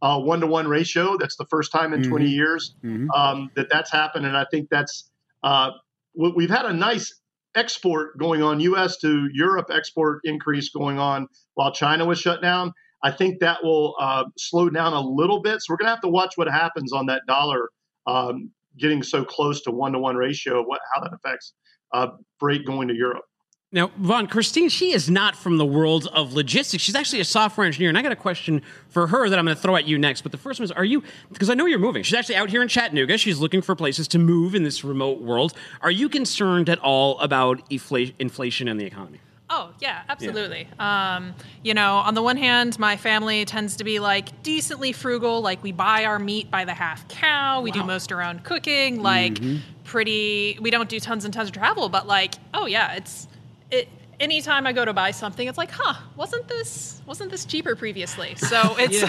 [0.00, 1.16] one to one ratio.
[1.18, 2.10] That's the first time in mm-hmm.
[2.10, 3.10] 20 years mm-hmm.
[3.10, 5.10] um, that that's happened, and I think that's
[5.42, 5.70] uh,
[6.14, 7.21] we've had a nice
[7.54, 8.96] export going on, U.S.
[8.98, 12.72] to Europe export increase going on while China was shut down.
[13.02, 15.60] I think that will uh, slow down a little bit.
[15.60, 17.68] So we're going to have to watch what happens on that dollar
[18.06, 21.54] um, getting so close to one to one ratio, what, how that affects
[21.92, 23.24] uh, freight going to Europe.
[23.74, 26.82] Now, Vaughn, Christine, she is not from the world of logistics.
[26.82, 29.56] She's actually a software engineer, and I got a question for her that I'm going
[29.56, 30.20] to throw at you next.
[30.20, 32.02] But the first one is, are you, because I know you're moving.
[32.02, 33.16] She's actually out here in Chattanooga.
[33.16, 35.54] She's looking for places to move in this remote world.
[35.80, 39.20] Are you concerned at all about infl- inflation and the economy?
[39.48, 40.68] Oh, yeah, absolutely.
[40.76, 41.16] Yeah.
[41.16, 45.40] Um, you know, on the one hand, my family tends to be like decently frugal.
[45.40, 47.62] Like, we buy our meat by the half cow.
[47.62, 47.76] We wow.
[47.76, 49.02] do most around cooking.
[49.02, 49.58] Like, mm-hmm.
[49.84, 53.28] pretty, we don't do tons and tons of travel, but like, oh, yeah, it's,
[53.72, 53.88] it,
[54.20, 58.34] anytime I go to buy something, it's like, huh, wasn't this wasn't this cheaper previously?
[58.36, 59.02] So it's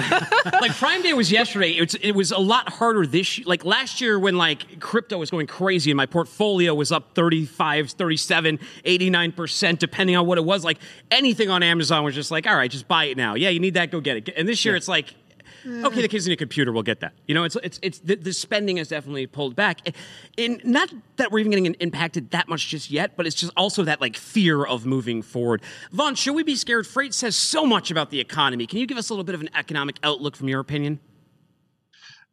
[0.61, 1.71] like Prime Day was yesterday.
[1.71, 3.45] It's it was a lot harder this year.
[3.45, 7.91] like last year when like crypto was going crazy and my portfolio was up 35,
[7.91, 10.63] 37, 89% depending on what it was.
[10.63, 10.79] Like
[11.11, 13.35] anything on Amazon was just like, all right, just buy it now.
[13.35, 14.29] Yeah, you need that, go get it.
[14.35, 14.77] And this year yeah.
[14.77, 15.13] it's like
[15.65, 17.13] okay, the kids need a computer, we'll get that.
[17.27, 19.95] You know, it's it's it's the, the spending has definitely pulled back.
[20.37, 23.83] In not that we're even getting impacted that much just yet, but it's just also
[23.83, 25.61] that like fear of moving forward.
[25.91, 26.87] Vaughn, should we be scared?
[26.87, 28.67] Freight says so much about the economy.
[28.67, 30.99] Can you give us a little bit of an economic outlook from your opinion?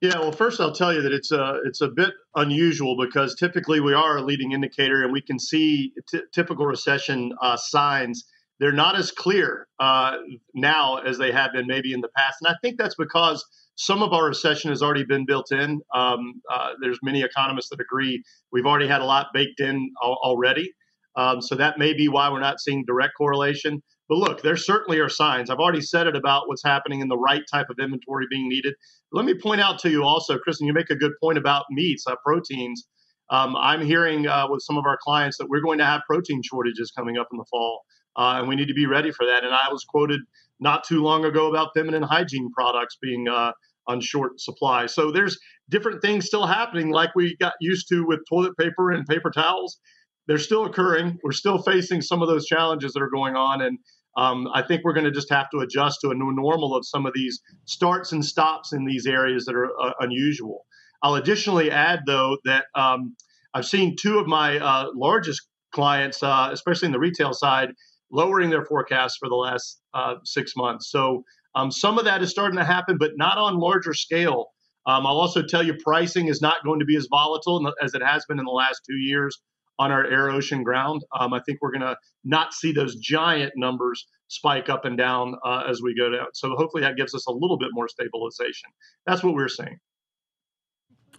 [0.00, 3.80] Yeah, well, first I'll tell you that it's a it's a bit unusual because typically
[3.80, 8.24] we are a leading indicator and we can see t- typical recession uh, signs
[8.60, 10.16] they're not as clear uh,
[10.54, 12.36] now as they have been maybe in the past.
[12.42, 13.44] And I think that's because
[13.76, 15.80] some of our recession has already been built in.
[15.94, 20.18] Um, uh, there's many economists that agree we've already had a lot baked in al-
[20.22, 20.70] already.
[21.16, 23.82] Um, so that may be why we're not seeing direct correlation.
[24.10, 25.48] But look, there certainly are signs.
[25.48, 28.74] I've already said it about what's happening in the right type of inventory being needed.
[29.10, 32.04] Let me point out to you also, Kristen, you make a good point about meats,
[32.06, 32.86] uh, proteins.
[33.30, 36.42] Um, I'm hearing uh, with some of our clients that we're going to have protein
[36.42, 37.80] shortages coming up in the fall
[38.16, 39.44] uh, and we need to be ready for that.
[39.44, 40.20] And I was quoted
[40.58, 43.52] not too long ago about feminine hygiene products being uh,
[43.86, 44.86] on short supply.
[44.86, 49.06] So there's different things still happening, like we got used to with toilet paper and
[49.06, 49.78] paper towels.
[50.26, 51.18] They're still occurring.
[51.24, 53.78] We're still facing some of those challenges that are going on, and
[54.16, 56.86] um, I think we're going to just have to adjust to a new normal of
[56.86, 60.66] some of these starts and stops in these areas that are uh, unusual.
[61.02, 63.16] I'll additionally add, though, that um,
[63.54, 67.70] I've seen two of my uh, largest clients, uh, especially in the retail side,
[68.12, 70.90] lowering their forecasts for the last uh, six months.
[70.90, 71.22] So
[71.54, 74.46] um, some of that is starting to happen, but not on larger scale.
[74.86, 78.02] Um, I'll also tell you pricing is not going to be as volatile as it
[78.02, 79.38] has been in the last two years
[79.78, 81.02] on our air ocean ground.
[81.18, 85.34] Um, I think we're going to not see those giant numbers spike up and down
[85.44, 86.26] uh, as we go down.
[86.34, 88.70] So hopefully that gives us a little bit more stabilization.
[89.06, 89.78] That's what we're seeing.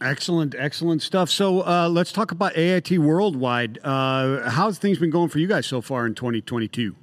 [0.02, 1.30] Excellent, excellent stuff.
[1.30, 3.78] So uh, let's talk about AIT Worldwide.
[3.84, 6.96] Uh, how's things been going for you guys so far in 2022?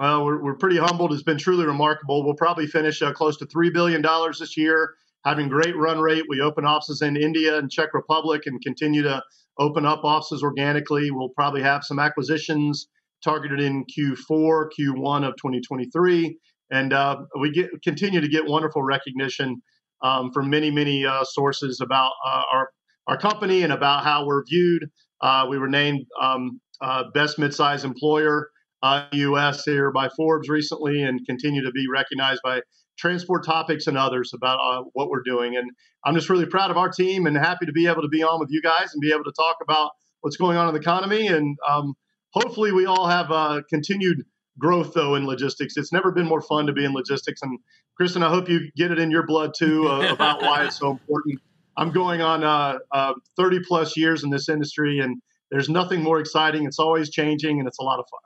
[0.00, 1.12] Well, we're, we're pretty humbled.
[1.12, 2.24] It's been truly remarkable.
[2.24, 4.02] We'll probably finish uh, close to $3 billion
[4.36, 4.94] this year,
[5.24, 6.24] having great run rate.
[6.28, 9.22] We open offices in India and Czech Republic and continue to
[9.60, 11.12] open up offices organically.
[11.12, 12.88] We'll probably have some acquisitions
[13.22, 16.36] targeted in Q4, Q1 of 2023.
[16.72, 19.62] And uh, we get continue to get wonderful recognition
[20.02, 22.70] um, from many, many uh, sources about uh, our,
[23.06, 24.84] our company and about how we're viewed.
[25.20, 28.48] Uh, we were named um, uh, Best Midsize Employer
[28.82, 29.64] uh, U.S.
[29.64, 32.60] here by Forbes recently, and continue to be recognized by
[32.98, 35.56] Transport Topics and others about uh, what we're doing.
[35.56, 35.70] And
[36.04, 38.40] I'm just really proud of our team and happy to be able to be on
[38.40, 41.28] with you guys and be able to talk about what's going on in the economy.
[41.28, 41.94] And um,
[42.32, 44.24] hopefully, we all have uh, continued
[44.62, 45.76] growth though in logistics.
[45.76, 47.42] It's never been more fun to be in logistics.
[47.42, 47.58] And
[47.96, 50.92] Kristen, I hope you get it in your blood too uh, about why it's so
[50.92, 51.40] important.
[51.76, 55.20] I'm going on uh, uh, 30 plus years in this industry, and
[55.50, 56.64] there's nothing more exciting.
[56.66, 58.20] It's always changing, and it's a lot of fun.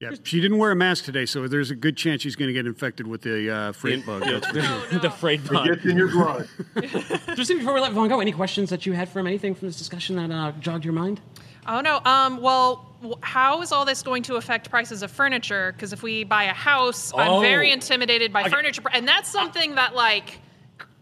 [0.00, 2.54] Yeah, she didn't wear a mask today, so there's a good chance she's going to
[2.54, 4.22] get infected with the uh, freight bug.
[4.24, 4.98] That's for sure.
[4.98, 5.66] the freight It bug.
[5.66, 6.48] gets in your blood.
[7.36, 9.76] Just before we let Vaughn go, any questions that you had from anything from this
[9.76, 11.20] discussion that uh, jogged your mind?
[11.66, 12.00] Oh no.
[12.04, 12.40] Um.
[12.40, 12.89] Well, w-
[13.22, 15.72] how is all this going to affect prices of furniture?
[15.72, 17.18] Because if we buy a house, Oh.
[17.18, 17.74] I'm very oh.
[17.74, 20.38] intimidated by furniture, and that's something that like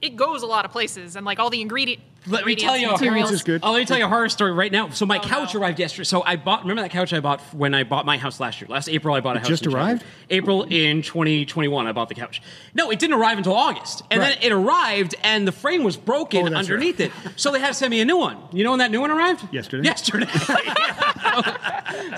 [0.00, 2.02] it goes a lot of places, and like all the ingredient.
[2.28, 3.60] Let me tell you a horror, is good.
[3.62, 4.90] Oh, let me tell you a horror story right now.
[4.90, 5.60] So my Oh, couch no.
[5.60, 6.04] arrived yesterday.
[6.04, 6.62] So I bought.
[6.62, 8.68] Remember that couch I bought when I bought my house last year?
[8.68, 9.48] Last April, I bought a house.
[9.48, 9.84] just in China.
[9.84, 10.04] arrived?
[10.30, 12.42] April in 2021, I bought the couch.
[12.74, 14.38] No, it didn't arrive until August, and Right.
[14.40, 17.12] then it arrived, and the frame was broken Oh, that's underneath it.
[17.36, 18.36] So they had to send me a new one.
[18.52, 19.52] You know when that new one arrived?
[19.52, 19.84] Yesterday.
[19.84, 20.26] Yesterday.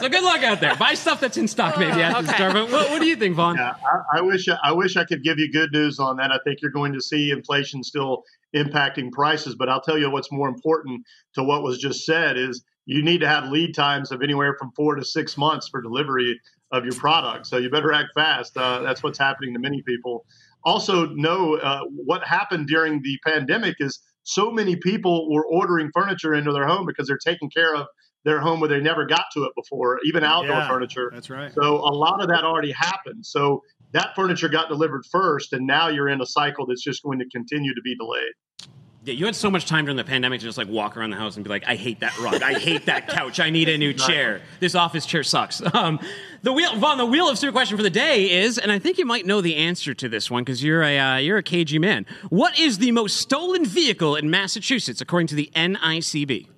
[0.01, 0.75] so good luck out there.
[0.77, 2.33] Buy stuff that's in stock, maybe oh, at Okay.
[2.35, 2.53] store.
[2.53, 3.57] But what, what do you think, Vaughn?
[3.57, 3.75] Yeah,
[4.13, 6.31] I, I wish I wish I could give you good news on that.
[6.33, 10.33] I think you're going to see inflation still impacting prices, but I'll tell you what's
[10.33, 14.23] more important to what was just said is you need to have lead times of
[14.23, 16.39] anywhere from four to six months for delivery
[16.73, 17.47] of your product.
[17.47, 18.57] So you better act fast.
[18.57, 20.25] Uh, that's what's happening to many people.
[20.65, 26.35] Also, know uh, what happened during the pandemic is so many people were ordering furniture
[26.35, 27.87] into their home because they're taking care of
[28.25, 31.11] their home where they never got to it before, even outdoor Yeah, furniture.
[31.13, 31.53] That's right.
[31.53, 33.25] So a lot of that already happened.
[33.25, 37.19] So that furniture got delivered first, and now you're in a cycle that's just going
[37.19, 38.33] to continue to be delayed.
[39.03, 41.17] Yeah, you had so much time during the pandemic to just like walk around the
[41.17, 42.43] house and be like, I hate that rug.
[42.43, 43.41] I hate that couch.
[43.41, 44.43] I need a new chair.
[44.61, 45.63] This office chair sucks.
[45.73, 46.01] Um,
[46.43, 48.99] the wheel, Vaughn, the wheel of super question for the day is, and I think
[48.99, 51.81] you might know the answer to this one because you're a uh, you're a KG
[51.81, 52.07] man.
[52.29, 56.49] What is the most stolen vehicle in Massachusetts according to the NICB?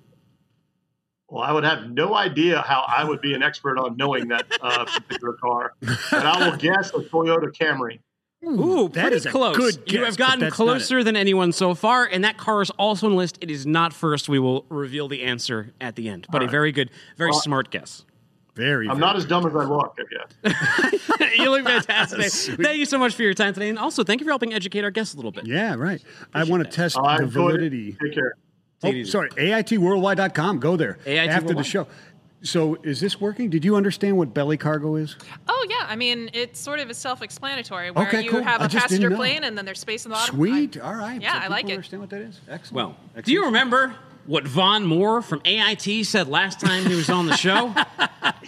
[1.33, 4.45] Well, I would have no idea how I would be an expert on knowing that
[4.61, 8.01] uh, particular car, but I will guess a Toyota Camry.
[8.45, 9.57] Ooh, that pretty is a close.
[9.57, 13.13] good you have gotten closer than anyone so far, and that car is also on
[13.13, 13.39] the list.
[13.41, 14.29] It is not first.
[14.29, 18.05] We will reveal the answer at the end, but a very good, very smart guess.
[18.53, 18.87] Very.
[18.87, 21.31] I'm very not as dumb as I look, I guess.
[21.35, 22.31] you look fantastic.
[22.63, 24.83] thank you so much for your time today, and also thank you for helping educate
[24.83, 25.47] our guests a little bit.
[25.47, 26.03] Yeah, right.
[26.31, 27.97] I want to test I the validity.
[27.99, 28.33] Take care.
[28.83, 30.59] Oh, sorry, AITworldwide.com.
[30.59, 31.87] Go there AIT after the show.
[32.45, 33.49] So, is this working?
[33.49, 35.15] Did you understand what belly cargo is?
[35.47, 38.43] Oh yeah, I mean it's sort of a self-explanatory where Okay, you cool.
[38.43, 40.35] have I a passenger plane and then there's space in the bottom.
[40.35, 40.75] Sweet.
[40.77, 41.21] I- All right.
[41.21, 41.71] Yeah, So I like it.
[41.71, 42.41] Understand what that is?
[42.49, 42.75] Excellent.
[42.75, 43.25] Well, Excellent.
[43.27, 47.35] do you remember what Vaughn Moore from AIT said last time he was on the
[47.35, 47.73] show?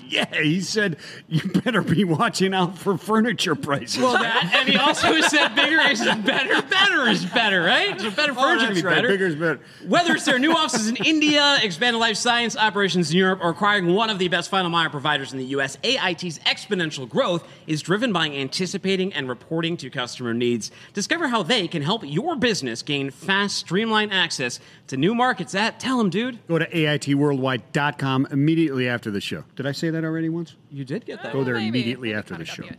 [0.07, 4.01] Yeah, he said you better be watching out for furniture prices.
[4.01, 7.99] well, that, and he also said bigger is better, better is better, right?
[7.99, 8.95] So better oh, furniture that's can be right.
[8.95, 9.07] better.
[9.07, 9.59] Bigger's better.
[9.87, 13.93] Whether it's their new offices in India, expanded life science operations in Europe, or acquiring
[13.93, 18.13] one of the best final mile providers in the US, AIT's exponential growth is driven
[18.13, 20.71] by anticipating and reporting to customer needs.
[20.93, 25.79] Discover how they can help your business gain fast, streamlined access to new markets at,
[25.79, 26.45] tell them, dude.
[26.47, 29.43] Go to AITworldwide.com immediately after the show.
[29.55, 30.55] Did I say that already once?
[30.71, 31.33] You did get that.
[31.33, 31.67] Go there oh, Maybe.
[31.69, 32.63] immediately Maybe after the show.
[32.63, 32.77] got.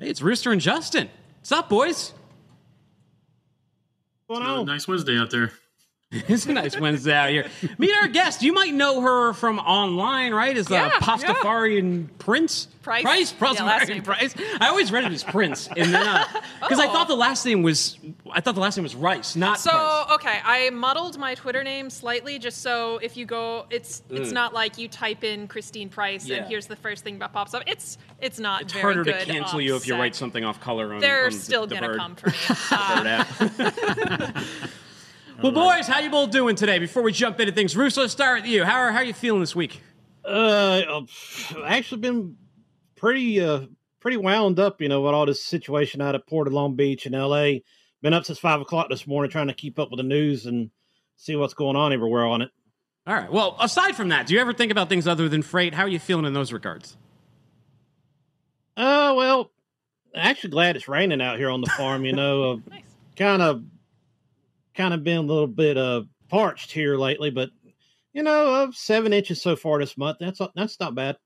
[0.00, 1.08] Hey, it's Rooster and Justin.
[1.38, 2.14] What's up, boys?
[4.28, 5.52] Another nice Wednesday out there.
[6.28, 7.46] It's a nice Wednesday out here.
[7.78, 8.42] Meet our guest.
[8.42, 10.56] You might know her from online, right?
[10.56, 12.68] As Yeah, a Pastafarian Prince.
[12.82, 13.02] Price?
[13.32, 13.32] Price?
[13.56, 14.02] Yeah, last Pastafarian name.
[14.02, 14.34] Price.
[14.60, 15.68] I always read it as Prince.
[15.76, 16.24] And then,
[16.60, 16.92] because I Oh.
[16.92, 17.98] thought the last name was,
[18.30, 20.06] I thought the last name was Rice, not So Price.
[20.14, 24.52] okay, I muddled my Twitter name slightly just so if you go, it's it's not
[24.54, 26.36] like you type in Christine Price Yeah.
[26.38, 27.62] and here's the first thing that pops up.
[27.66, 28.62] It's it's not.
[28.62, 31.66] It's harder to cancel you if you write something off color on They're on still
[31.66, 31.98] the gonna bird.
[31.98, 32.36] come for me.
[32.70, 34.42] Uh,
[35.42, 36.78] Well, boys, how you both doing today?
[36.78, 38.64] Before we jump into things, Russo, let's start with you.
[38.64, 39.82] How are, how are you feeling this week?
[40.24, 42.36] Uh, I've actually been
[42.96, 43.66] pretty uh
[44.00, 47.04] pretty wound up, you know, with all this situation out at Port of Long Beach
[47.04, 47.62] in L.A.
[48.00, 50.70] Been up since five o'clock this morning trying to keep up with the news and
[51.16, 52.50] see what's going on everywhere on it.
[53.06, 53.30] All right.
[53.30, 55.74] Well, aside from that, do you ever think about things other than freight?
[55.74, 56.96] How are you feeling in those regards?
[58.76, 59.50] Uh, well,
[60.14, 62.04] actually glad it's raining out here on the farm.
[62.04, 62.82] You know, uh, nice.
[63.16, 63.64] kind of
[64.76, 67.50] kind of been a little bit uh parched here lately, but
[68.12, 70.18] you know, uh, seven inches so far this month.
[70.20, 71.16] That's that's not bad.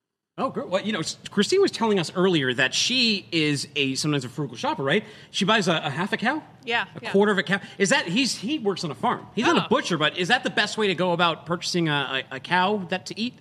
[0.40, 0.68] Oh, girl.
[0.68, 4.56] Well, you know, Christine was telling us earlier that she is a sometimes a frugal
[4.56, 5.04] shopper, right?
[5.32, 7.10] She buys a, a half a cow, Yeah, a yeah.
[7.10, 7.60] quarter of a cow.
[7.76, 9.26] Is that he's he works on a farm?
[9.34, 9.68] He's not a Oh.
[9.68, 12.86] butcher, but is that the best way to go about purchasing a, a, a cow
[12.88, 13.34] that to eat?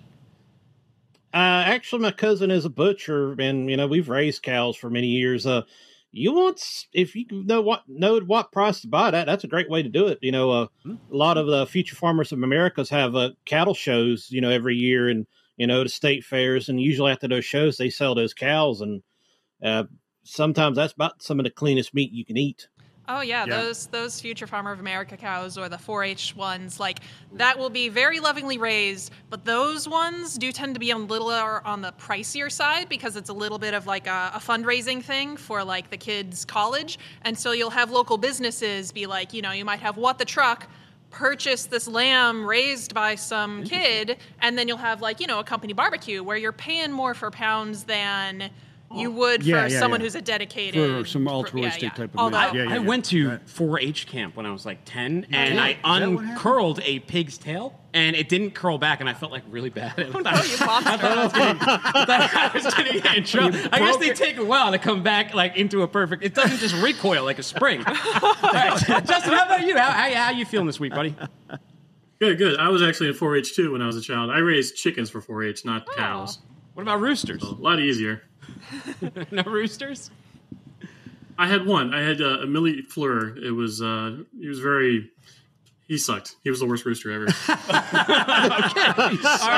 [1.32, 5.06] Uh, actually, my cousin is a butcher, and you know we've raised cows for many
[5.08, 5.46] years.
[5.46, 5.62] Uh,
[6.12, 6.60] you want
[6.92, 9.88] if you know what know what price to buy that, that's a great way to
[9.88, 10.18] do it.
[10.22, 10.94] You know, uh, Hmm.
[11.12, 14.76] a lot of the future farmers of Americas have uh, cattle shows, you know, every
[14.76, 18.34] year, and you know the state fairs, and usually after those shows they sell those
[18.34, 19.02] cows, and
[19.62, 19.84] uh,
[20.24, 22.68] sometimes that's about some of the cleanest meat you can eat.
[23.10, 23.62] Oh yeah, Yeah.
[23.62, 27.00] those those Future Farmer of America cows or the 4-H ones, like
[27.32, 31.28] that will be very lovingly raised, but those ones do tend to be a little
[31.30, 35.36] on the pricier side because it's a little bit of like a, a fundraising thing
[35.38, 39.52] for like the kids' college, and so you'll have local businesses be like, you know,
[39.52, 40.68] you might have what the truck
[41.10, 45.44] purchase this lamb raised by some kid, and then you'll have like you know a
[45.44, 48.50] company barbecue where you're paying more for pounds than.
[48.94, 49.16] You oh.
[49.16, 50.04] would Yeah, for yeah, someone yeah.
[50.04, 51.88] who's a dedicated For some yeah, altruistic yeah.
[51.90, 52.56] type of Although- measure.
[52.64, 52.78] Yeah, I yeah.
[52.78, 53.46] went to Right.
[53.46, 55.62] 4-H camp when I was like 10, and Yeah.
[55.62, 56.30] I that what happened?
[56.30, 59.92] uncurled a pig's tail, and it didn't curl back, and I felt like really bad.
[59.98, 60.90] I thought, Oh, you monster.
[60.90, 63.58] I thought I was getting, I thought I was getting in trouble.
[63.72, 66.24] I guess they take a while to come back like into a perfect.
[66.24, 67.84] It doesn't just recoil like a spring.
[67.86, 67.92] All
[68.42, 69.76] right, Justin, how about you?
[69.76, 71.14] How, how, how you feeling this week, buddy?
[72.20, 72.58] Good, good.
[72.58, 74.30] I was actually in 4-H too when I was a child.
[74.30, 75.94] I raised chickens for 4-H, not oh.
[75.94, 76.38] cows.
[76.74, 77.42] What about roosters?
[77.42, 78.22] A lot easier.
[79.30, 80.10] No roosters?
[81.38, 81.94] I had one.
[81.94, 83.36] I had uh, Emily Fleur.
[83.36, 85.10] It was uh, he was very.
[85.86, 86.36] He sucked.
[86.44, 87.24] He was the worst rooster ever.
[87.48, 87.54] All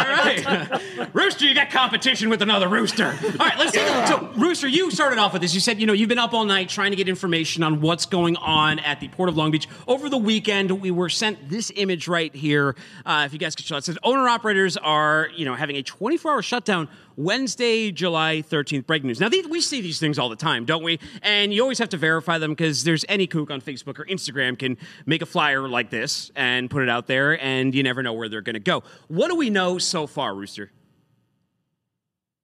[0.04, 1.10] right.
[1.12, 3.06] Rooster, you got competition with another rooster.
[3.06, 3.84] All right, let's see.
[4.06, 5.54] so Rooster, you started off with this.
[5.54, 8.06] You said, you know, you've been up all night trying to get information on what's
[8.06, 9.66] going on at the Port of Long Beach.
[9.88, 12.76] Over the weekend, we were sent this image right here.
[13.04, 15.74] Uh, if you guys could show it, it says owner operators are, you know, having
[15.78, 16.88] a 24-hour shutdown
[17.20, 18.86] Wednesday, July 13th.
[18.86, 19.20] Breaking news.
[19.20, 20.98] Now, we see these things all the time, don't we?
[21.22, 24.58] And you always have to verify them because there's any kook on Facebook or Instagram
[24.58, 28.14] can make a flyer like this and put it out there, and you never know
[28.14, 28.82] where they're going to go.
[29.08, 30.72] What do we know so far, Rooster?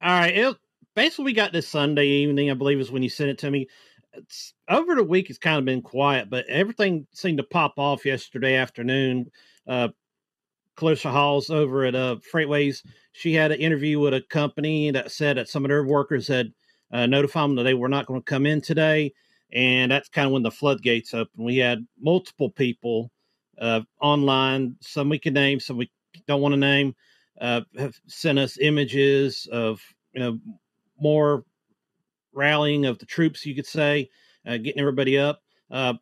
[0.03, 0.37] All right.
[0.37, 0.57] It,
[0.95, 3.69] basically, we got this Sunday evening, I believe, is when you sent it to me.
[4.13, 8.05] It's, over the week, it's kind of been quiet, but everything seemed to pop off
[8.05, 9.31] yesterday afternoon.
[9.67, 9.89] Uh,
[10.77, 15.37] Clarissa Hawes over at uh, FreightWaves, she had an interview with a company that said
[15.37, 16.53] that some of their workers had
[16.93, 19.13] uh, notified them that they were not going to come in today.
[19.53, 21.45] And that's kind of when the floodgates opened.
[21.45, 23.11] We had multiple people
[23.59, 25.91] uh, online, some we can name, some we
[26.27, 26.95] don't want to name,
[27.41, 29.81] uh, have sent us images of
[30.13, 30.39] you know
[31.01, 31.45] more
[32.33, 34.09] rallying of the troops, you could say,
[34.47, 35.41] uh, getting everybody up.
[35.71, 35.95] Uh,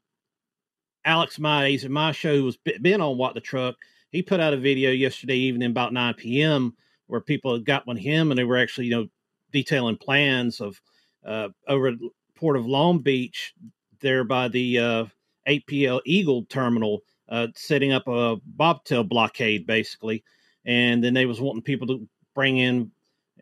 [1.04, 3.76] Alex Mize, my show, who was be- been on What the Truck.
[4.14, 6.76] He put out a video yesterday evening about 9 p.m.
[7.08, 9.08] where people had got on him and they were actually, you know,
[9.50, 10.80] detailing plans of
[11.26, 11.94] uh, over at
[12.36, 13.52] Port of Long Beach,
[14.00, 15.04] there by the uh,
[15.48, 20.22] APL Eagle terminal, uh, setting up a bobtail blockade basically,
[20.64, 22.92] and then they was wanting people to bring in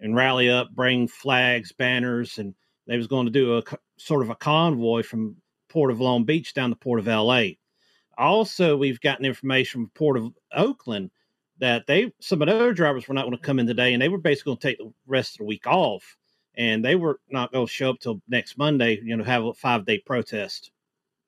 [0.01, 2.55] and rally up, bring flags, banners, and
[2.87, 3.63] they was going to do a
[3.99, 5.37] sort of a convoy from
[5.69, 7.57] Port of Long Beach down to Port of LA.
[8.19, 11.11] Also, we've gotten information from Port of Oakland
[11.59, 14.09] that they some of their drivers were not going to come in today, and they
[14.09, 16.17] were basically going to take the rest of the week off,
[16.57, 19.01] and they were not going to show up till next Monday.
[19.03, 20.71] You know, have a five day protest.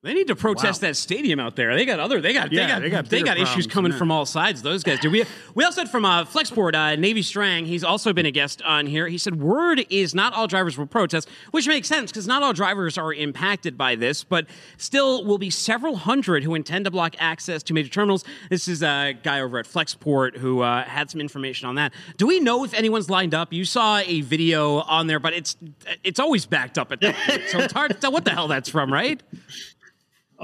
[0.05, 1.75] They need to protest that stadium out there.
[1.75, 2.21] They got other.
[2.21, 2.53] They got.
[2.53, 2.83] Yeah, they got.
[2.83, 4.61] they got they got issues coming from all sides.
[4.61, 5.11] Those guys do.
[5.11, 5.25] We
[5.55, 7.65] we also had from uh, Flexport, uh, Navy Strang.
[7.65, 9.09] He's also been a guest on here.
[9.09, 12.53] He said word is not all drivers will protest, which makes sense because not all
[12.53, 14.47] drivers are impacted by this, but
[14.77, 18.27] still will be several hundred who intend to block access to major terminals.
[18.51, 21.95] This is a guy over at Flexport who uh, had some information on that.
[22.19, 23.55] Do we know if anyone's lined up?
[23.55, 25.57] You saw a video on there, but it's
[26.03, 28.49] it's always backed up at that point, so it's hard to tell what the hell
[28.49, 29.23] that's from, right?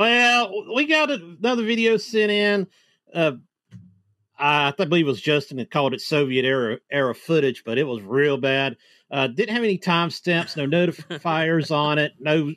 [0.01, 2.67] Well, we got another video sent in.
[3.15, 3.33] Uh,
[4.39, 8.01] I believe it was Justin that called it Soviet era era footage, but it was
[8.01, 8.79] real bad.
[9.11, 12.55] Uh, didn't have any timestamps, no notifiers on it, no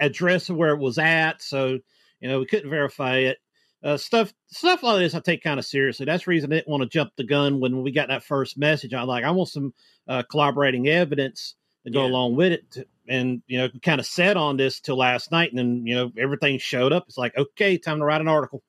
[0.00, 1.78] address of where it was at, so
[2.20, 3.36] you know we couldn't verify it.
[3.84, 6.06] Uh, stuff stuff like this I take kind of seriously.
[6.06, 8.56] That's the reason I didn't want to jump the gun when we got that first
[8.56, 8.94] message.
[8.94, 9.74] I like I want some
[10.08, 12.08] uh, collaborating evidence to go Yeah.
[12.08, 12.70] along with it.
[12.70, 15.94] To, and you know, kind of sat on this till last night, and then you
[15.94, 17.04] know everything showed up.
[17.08, 18.62] It's like okay, time to write an article.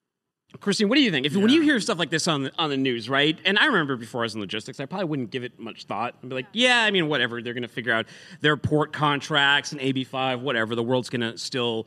[0.59, 1.25] Christine, what do you think?
[1.25, 3.37] If when you hear stuff like this on the, on the news, right?
[3.43, 6.15] And I remember before I was in logistics, I probably wouldn't give it much thought.
[6.23, 7.41] I'd be like, yeah, I mean, whatever.
[7.41, 8.05] They're going to figure out
[8.39, 10.73] their port contracts and AB five, whatever.
[10.73, 11.85] The world's going to still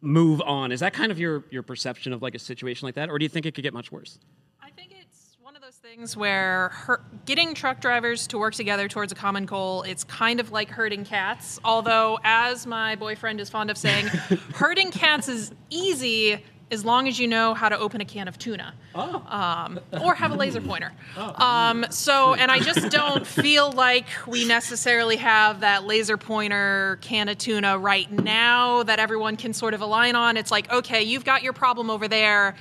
[0.00, 0.72] move on.
[0.72, 3.24] Is that kind of your your perception of like a situation like that, or do
[3.24, 4.18] you think it could get much worse?
[4.62, 8.88] I think it's one of those things where her, getting truck drivers to work together
[8.88, 11.60] towards a common goal, it's kind of like herding cats.
[11.62, 14.06] Although, as my boyfriend is fond of saying,
[14.54, 18.36] herding cats is easy as long as you know how to open a can of
[18.36, 19.22] tuna Oh.
[19.28, 20.92] um, or have a laser pointer.
[21.16, 27.28] Um, so, and I just don't feel like we necessarily have that laser pointer can
[27.28, 30.36] of tuna right now that everyone can sort of align on.
[30.36, 32.56] It's like, okay, you've got your problem over there.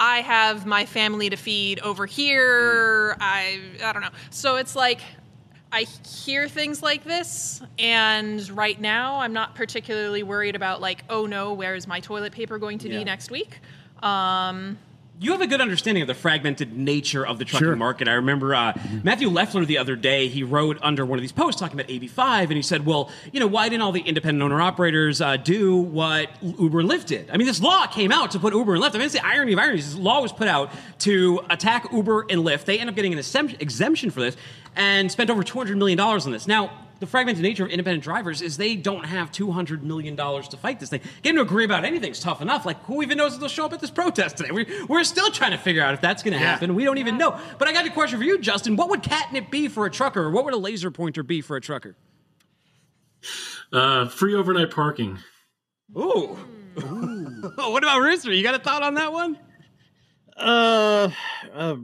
[0.00, 3.16] I have my family to feed over here.
[3.20, 4.10] I I don't know.
[4.30, 5.00] So it's like
[5.72, 5.82] I
[6.24, 11.52] hear things like this, and right now I'm not particularly worried about like, oh no,
[11.52, 12.98] where is my toilet paper going to Yeah.
[12.98, 13.58] be next week?
[14.02, 14.78] Um,
[15.20, 17.74] You have a good understanding of the fragmented nature of the trucking Sure.
[17.76, 18.06] market.
[18.06, 21.60] I remember uh, Matthew Leffler the other day, he wrote under one of these posts
[21.60, 24.62] talking about AB5, and he said, well, you know, why didn't all the independent owner
[24.62, 27.30] operators uh, do what Uber and Lyft did?
[27.32, 28.90] I mean, this law came out to put Uber and Lyft.
[28.94, 29.90] I mean, it's the irony of ironies.
[29.90, 32.66] This law was put out to attack Uber and Lyft.
[32.66, 34.36] They end up getting an exemption- exemption for this
[34.76, 36.46] and spent over $200 million on this.
[36.46, 36.70] Now,
[37.00, 40.88] the fragmented nature of independent drivers is they don't have $200 million to fight this
[40.90, 41.00] thing.
[41.22, 42.66] Getting to agree about anything's tough enough.
[42.66, 44.50] Like, who even knows if they'll show up at this protest today?
[44.50, 46.46] We're, we're still trying to figure out if that's going to Yeah.
[46.46, 46.74] happen.
[46.74, 47.38] We don't even know.
[47.58, 48.76] But I got a question for you, Justin.
[48.76, 50.22] What would catnip be for a trucker?
[50.24, 51.96] Or what would a laser pointer be for a trucker?
[53.72, 55.18] Uh, free overnight parking.
[55.96, 56.36] Ooh.
[56.80, 58.32] Oh, what about Rooster?
[58.32, 59.38] You got a thought on that one?
[60.36, 61.10] Uh,
[61.52, 61.76] uh,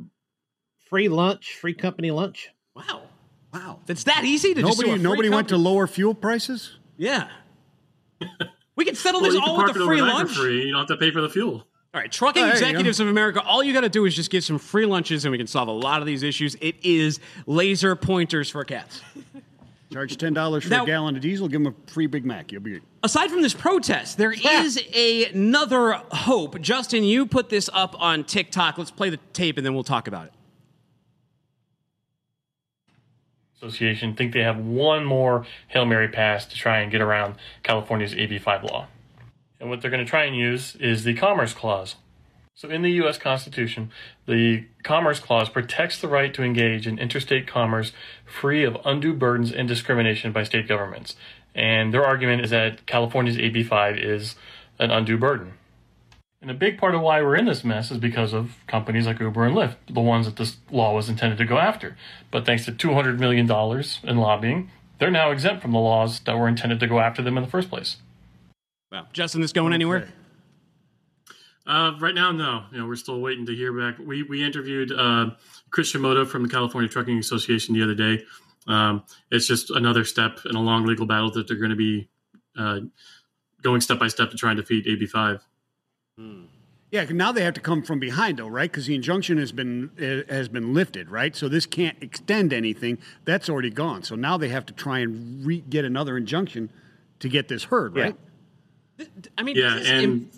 [0.89, 2.51] free lunch, free company lunch.
[2.75, 3.03] Wow.
[3.55, 3.79] Wow.
[3.89, 6.77] It's that easy to just do Nobody, a free nobody went to lower fuel prices.
[6.97, 7.29] Yeah.
[8.77, 10.33] We can settle Well, this you can all with it a free lunch.
[10.37, 10.65] free.
[10.67, 11.65] You don't have to pay for the fuel.
[11.95, 12.67] All right, trucking Oh, there you go.
[12.69, 15.31] executives of America, all you got to do is just give some free lunches and
[15.31, 16.57] we can solve a lot of these issues.
[16.61, 19.01] It is laser pointers for cats.
[19.93, 21.47] Charge ten dollars for Now- a gallon of diesel.
[21.47, 22.51] Give them a free Big Mac.
[22.51, 22.83] You'll be good.
[23.05, 24.77] Aside from this protest, there is
[25.33, 26.61] another hope.
[26.61, 28.77] Justin, you put this up on TikTok.
[28.77, 30.33] Let's play the tape and then we'll talk about it.
[33.65, 38.15] Association think they have one more Hail Mary pass to try and get around California's
[38.15, 38.87] AB5 law.
[39.59, 41.97] And what they're going to try and use is the Commerce Clause.
[42.57, 43.19] So, in the U.S.
[43.19, 43.91] Constitution,
[44.27, 47.93] the Commerce Clause protects the right to engage in interstate commerce
[48.25, 51.17] free of undue burdens and discrimination by state governments.
[51.55, 54.37] And their argument is that California's AB5 is
[54.79, 55.55] an undue burden.
[56.45, 59.19] And a big part of why we're in this mess is because of companies like
[59.19, 61.97] Uber and Lyft, the ones that this law was intended to go after.
[62.31, 63.51] But thanks to $200 million
[64.03, 67.39] in lobbying, they're now exempt from the laws that were intended to go after them
[67.39, 67.97] in the first place.
[68.93, 70.11] Well, Justin, this going anywhere?
[71.67, 72.65] Uh, right now, no.
[72.73, 73.99] You know, we're still waiting to hear back.
[73.99, 75.31] We we interviewed uh,
[75.71, 78.23] Chris Shimoda from the California Trucking Association the other day.
[78.67, 82.11] Um, it's just another step in a long legal battle that they're going to be
[82.59, 82.81] uh,
[83.63, 84.87] going step by step to try and defeat
[86.21, 86.47] AB5.
[86.91, 88.71] Yeah, now they have to come from behind, though, right?
[88.71, 91.35] Because the injunction has been uh, has been lifted, right?
[91.35, 92.99] So this can't extend anything.
[93.25, 94.05] That's already gone.
[94.05, 96.69] So now they have to try and re- get another injunction
[97.19, 98.15] to get this heard, right?
[99.37, 100.31] I mean, Yeah, does this and im-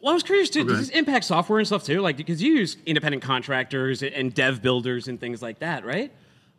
[0.00, 0.60] well, I was curious too.
[0.60, 0.68] Okay.
[0.68, 2.00] Does this impact software and stuff too?
[2.00, 6.12] Like, because you use independent contractors and dev builders and things like that, right?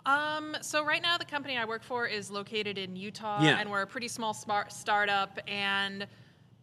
[0.06, 3.60] Um, so right now, the company I work for is located in Utah, Yeah.
[3.60, 6.06] and we're a pretty small smart startup, and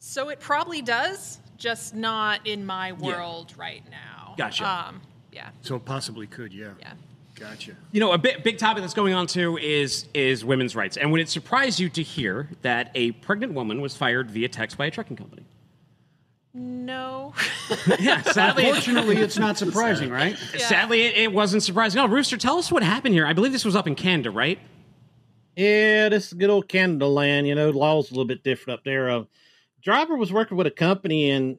[0.04, 4.34] so it probably does, just not in my world right now.
[4.36, 4.68] Gotcha.
[4.68, 5.00] Um,
[5.30, 5.50] yeah.
[5.60, 6.72] So it possibly could, yeah.
[6.80, 6.94] Yeah.
[7.36, 7.76] Gotcha.
[7.92, 10.96] You know, a big, big topic that's going on too is is women's rights.
[10.96, 14.76] And would it surprise you to hear that a pregnant woman was fired via text
[14.76, 15.44] by a trucking company?
[16.52, 17.32] No.
[18.00, 20.36] yeah, sadly, Unfortunately, it's not surprising, right?
[20.52, 20.66] Yeah.
[20.66, 22.02] sadly, it, it wasn't surprising.
[22.02, 23.24] No, Rooster, tell us what happened here.
[23.24, 24.58] I believe this was up in Canada, right?
[25.54, 27.46] Yeah, this is good old Canada land.
[27.46, 29.08] You know, law's a little bit different up there.
[29.08, 29.24] Uh,
[29.82, 31.58] driver was working with a company, and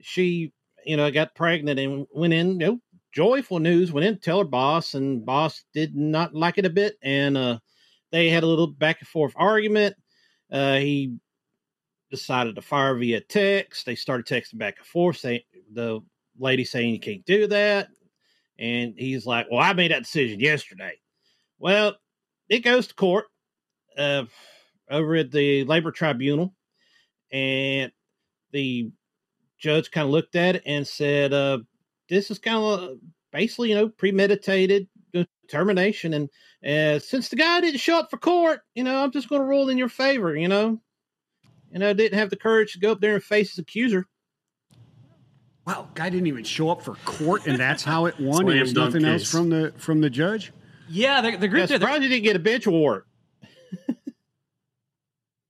[0.00, 0.52] she,
[0.84, 2.60] you know, got pregnant and went in.
[2.60, 2.80] You know,
[3.12, 3.92] joyful news.
[3.92, 7.36] Went in to tell her boss, and boss did not like it a bit, and
[7.36, 7.58] uh,
[8.10, 9.94] they had a little back and forth argument.
[10.50, 11.16] Uh, he
[12.10, 13.86] decided to fire via text.
[13.86, 15.16] They started texting back and forth.
[15.18, 15.40] Saying
[15.72, 16.00] the
[16.38, 17.88] lady saying you can't do that,
[18.58, 20.94] and he's like, "Well, I made that decision yesterday."
[21.58, 21.96] Well,
[22.48, 23.26] it goes to court
[23.96, 24.24] uh,
[24.90, 26.54] over at the labor tribunal,
[27.32, 27.92] and
[28.52, 28.90] the
[29.58, 31.58] judge kind of looked at it and said, uh,
[32.08, 32.98] "This is kind of
[33.32, 36.28] basically, you know, premeditated determination." And
[36.64, 39.46] uh, since the guy didn't show up for court, you know, I'm just going to
[39.46, 40.36] rule in your favor.
[40.36, 40.80] You know,
[41.72, 44.06] and I didn't have the courage to go up there and face his accuser.
[45.66, 48.26] Wow, guy didn't even show up for court, and that's how it won.
[48.26, 50.52] and Slam there's dunk nothing else from the from the judge.
[50.88, 53.04] Yeah, the, the I'm group there, surprised he didn't get a bench award.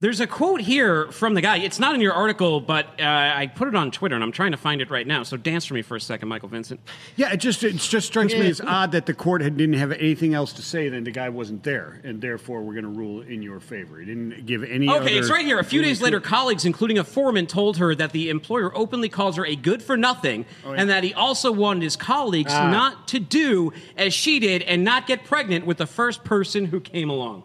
[0.04, 1.56] There's a quote here from the guy.
[1.56, 4.50] It's not in your article, but uh, I put it on Twitter, and I'm trying
[4.50, 5.22] to find it right now.
[5.22, 6.78] So dance for me for a second, Michael Vincent.
[7.16, 9.92] Yeah, it just it just strikes me as odd that the court had, didn't have
[9.92, 10.90] anything else to say.
[10.90, 13.98] Then the guy wasn't there, and therefore we're going to rule in your favor.
[13.98, 14.90] He didn't give any.
[14.90, 15.58] Okay, it's right here.
[15.58, 19.36] A few days later, colleagues, including a foreman, told her that the employer openly calls
[19.36, 20.72] her a good for nothing, yeah.
[20.72, 22.70] and that he also wanted his colleagues Ah.
[22.70, 26.78] not to do as she did and not get pregnant with the first person who
[26.78, 27.44] came along.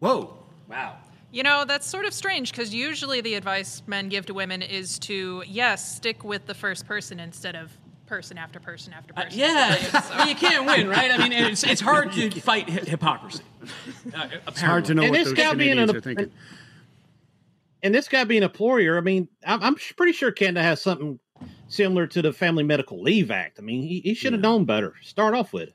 [0.00, 0.36] Whoa!
[0.68, 0.96] Wow.
[1.34, 5.00] You know, that's sort of strange because usually the advice men give to women is
[5.00, 7.76] to, yes, stick with the first person instead of
[8.06, 9.40] person after person after Uh, person.
[9.40, 9.76] yeah,
[10.16, 11.10] well, you can't win, right?
[11.10, 13.42] I mean, it's, it's hard to fight hy- hypocrisy.
[14.14, 16.30] Uh, It's hard to know And what this those guy being an- are thinking.
[17.82, 21.18] And this guy being a employer, I mean, I'm, I'm pretty sure Canada has something
[21.66, 23.58] similar to the Family Medical Leave Act.
[23.58, 24.94] I mean, he, he should have known better.
[25.02, 25.70] Start off with.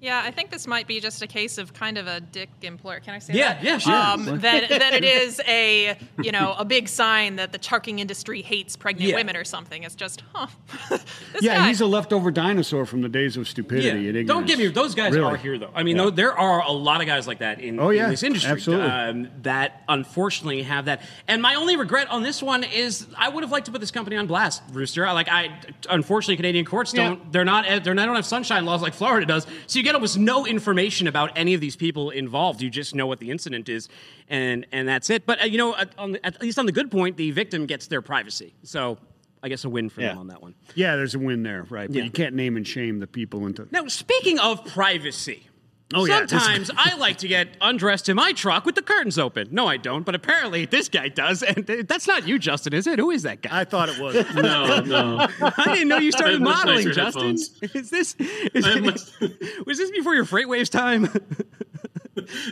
[0.00, 3.00] Yeah, I think this might be just a case of kind of a dick employer.
[3.00, 3.64] Can I say Yeah, that?
[3.64, 3.92] yeah, sure.
[3.94, 8.40] Um, that, that it is a, you know, a big sign that the trucking industry
[8.40, 9.16] hates pregnant Yeah.
[9.16, 9.82] women or something.
[9.82, 10.46] It's just, huh.
[10.88, 11.04] this
[11.40, 11.66] Yeah, guy.
[11.66, 14.28] he's a leftover dinosaur from the days of stupidity and ignorance.
[14.28, 14.68] Don't get me.
[14.68, 15.24] Those guys Really.
[15.32, 15.70] are here, though.
[15.74, 16.10] I mean, Yeah.
[16.14, 18.86] there are a lot of guys like that in, Oh, in this industry absolutely.
[18.88, 21.02] um, that unfortunately have that.
[21.26, 23.90] And my only regret on this one is I would have liked to put this
[23.90, 25.06] company on blast, Rooster.
[25.12, 25.58] Like I,
[25.90, 27.32] unfortunately, Canadian courts don't.
[27.32, 27.64] They're not.
[27.82, 28.06] They're not.
[28.06, 29.44] Don't have sunshine laws like Florida does.
[29.66, 32.60] So you get almost no information about any of these people involved.
[32.60, 33.88] You just know what the incident is,
[34.28, 35.24] and and that's it.
[35.26, 37.66] But uh, you know, at, on the, at least on the good point, the victim
[37.66, 38.54] gets their privacy.
[38.62, 38.98] So
[39.42, 40.08] I guess a win for Yeah.
[40.10, 40.54] them on that one.
[40.74, 41.88] Yeah, there's a win there, right?
[41.88, 42.02] But Yeah.
[42.04, 43.66] you can't name and shame the people into.
[43.70, 45.46] Now, speaking of privacy,
[45.94, 49.18] Oh, yeah, this- sometimes I like to get undressed in my truck with the curtains
[49.18, 49.48] open.
[49.50, 52.98] No, I don't, but apparently this guy does, and that's not you, Justin, is it?
[52.98, 53.60] Who is that guy?
[53.60, 54.14] I thought it was.
[54.34, 55.26] No, no.
[55.40, 57.22] I didn't know you started modeling, nicer Justin.
[57.22, 57.74] headphones.
[57.74, 58.14] Is this?
[58.18, 61.08] Is I have it- was this before your FreightWaves time?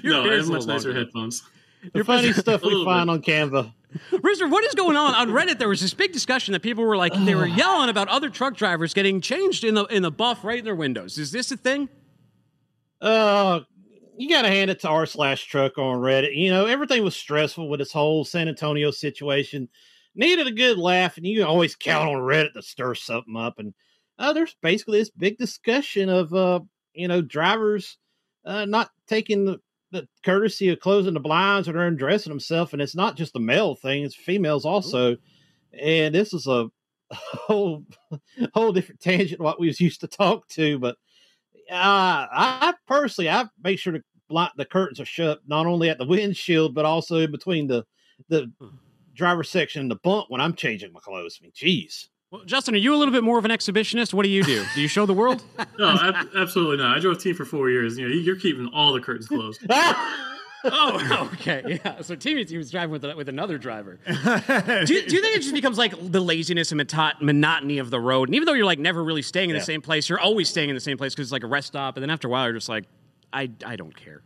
[0.03, 0.95] Your no, I have much nicer longer.
[1.05, 1.43] headphones.
[1.93, 3.13] The funny stuff we find bit.
[3.13, 3.73] on Canva.
[4.23, 5.59] Rooster, what is going on on Reddit?
[5.59, 8.57] There was this big discussion that people were like, they were yelling about other truck
[8.57, 11.19] drivers getting changed in the in the buff right in their windows.
[11.19, 11.89] Is this a thing?
[13.01, 13.61] Uh,
[14.17, 16.35] you got to hand it to r slash truck on Reddit.
[16.35, 19.69] You know, everything was stressful with this whole San Antonio situation.
[20.15, 23.59] Needed a good laugh, and you can always count on Reddit to stir something up.
[23.59, 23.75] And
[24.19, 26.61] uh, there's basically this big discussion of, uh,
[26.95, 27.99] you know, drivers
[28.47, 32.73] uh, not taking the, the courtesy of closing the blinds or undressing themselves.
[32.73, 35.19] And it's not just a male thing; it's females also.
[35.79, 36.69] And this is a
[37.13, 37.85] whole
[38.55, 40.97] whole different tangent what we was used to talk to, but
[41.71, 45.99] uh, I personally, I make sure to block the curtains are shut not only at
[45.99, 47.85] the windshield but also in between the
[48.29, 48.51] the
[49.15, 51.39] driver's section and the bunk when I'm changing my clothes.
[51.41, 52.09] I mean, jeez.
[52.31, 54.13] Well, Justin, are you a little bit more of an exhibitionist?
[54.13, 54.65] What do you do?
[54.75, 55.43] Do you show the world?
[55.79, 56.97] No, ab- absolutely not.
[56.97, 57.99] I drove team for four years.
[57.99, 59.61] You know, you're keeping all the curtains closed.
[60.73, 62.01] oh, okay, yeah.
[62.03, 63.99] So Timmy he was driving with with another driver.
[64.07, 64.13] do,
[64.95, 68.01] you, do you think it just becomes like the laziness and moto- monotony of the
[68.01, 68.29] road?
[68.29, 69.61] And even though you're like never really staying in Yeah.
[69.61, 71.69] the same place, you're always staying in the same place because it's like a rest
[71.69, 71.97] stop.
[71.97, 72.85] And then after a while, you're just like,
[73.33, 74.23] I I don't care.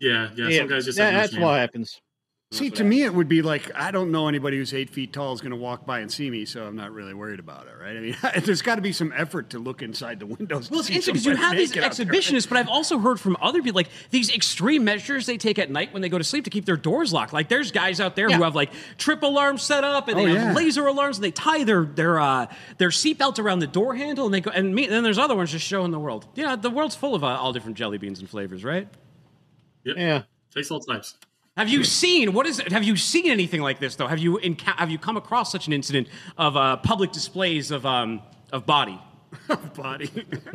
[0.00, 0.48] Yeah, yeah.
[0.48, 2.00] Yeah, Some guys just that- have that's what happens.
[2.52, 5.32] See, to me, it would be like I don't know anybody who's eight feet tall
[5.32, 7.74] is going to walk by and see me, so I'm not really worried about it,
[7.80, 7.96] right?
[7.96, 10.68] I mean, there's got to be some effort to look inside the windows.
[10.68, 12.06] Well, to it's see interesting because you have these naked out there.
[12.06, 15.70] exhibitionists, but I've also heard from other people like these extreme measures they take at
[15.70, 17.32] night when they go to sleep to keep their doors locked.
[17.32, 20.26] Like there's guys out there who have like trip alarms set up and they Oh,
[20.34, 20.52] have yeah.
[20.52, 22.48] laser alarms and they tie their their uh,
[22.78, 25.52] their seatbelt around the door handle and they go and me, then there's other ones
[25.52, 26.26] just showing the world.
[26.34, 28.88] Yeah, the world's full of uh, all different jelly beans and flavors, right?
[29.84, 29.96] Yep.
[29.96, 30.22] Yeah.
[30.52, 31.14] Takes all types.
[31.60, 32.58] Have you seen what is?
[32.70, 34.06] Have you seen anything like this though?
[34.06, 36.08] Have you enca- have you come across such an incident
[36.38, 38.98] of uh, public displays of um, of body?
[39.74, 40.10] body.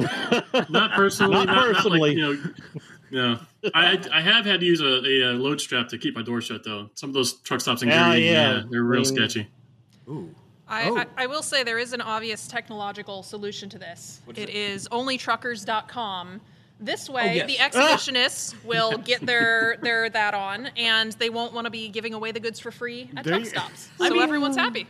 [0.70, 1.34] Not personally.
[1.36, 2.16] Not not, personally.
[2.16, 2.42] Not like,
[3.12, 3.72] you know, no.
[3.76, 6.42] I I have had to use a, a, uh load strap to keep my door
[6.42, 6.90] shut though.
[6.96, 8.32] Some of those truck stops in Hell Gary, yeah.
[8.56, 9.48] yeah, they're real I mean- sketchy.
[10.68, 10.98] I, Oh.
[10.98, 14.22] I, I will say there is an obvious technological solution to this.
[14.36, 16.42] It is onlytruckers.com.
[16.80, 17.48] This oh, way, yes.
[17.48, 22.14] the exhibitionists will get their their that on, and they won't want to be giving
[22.14, 23.90] away the goods for free at There truck you- stops.
[24.00, 24.88] I So mean- everyone's happy.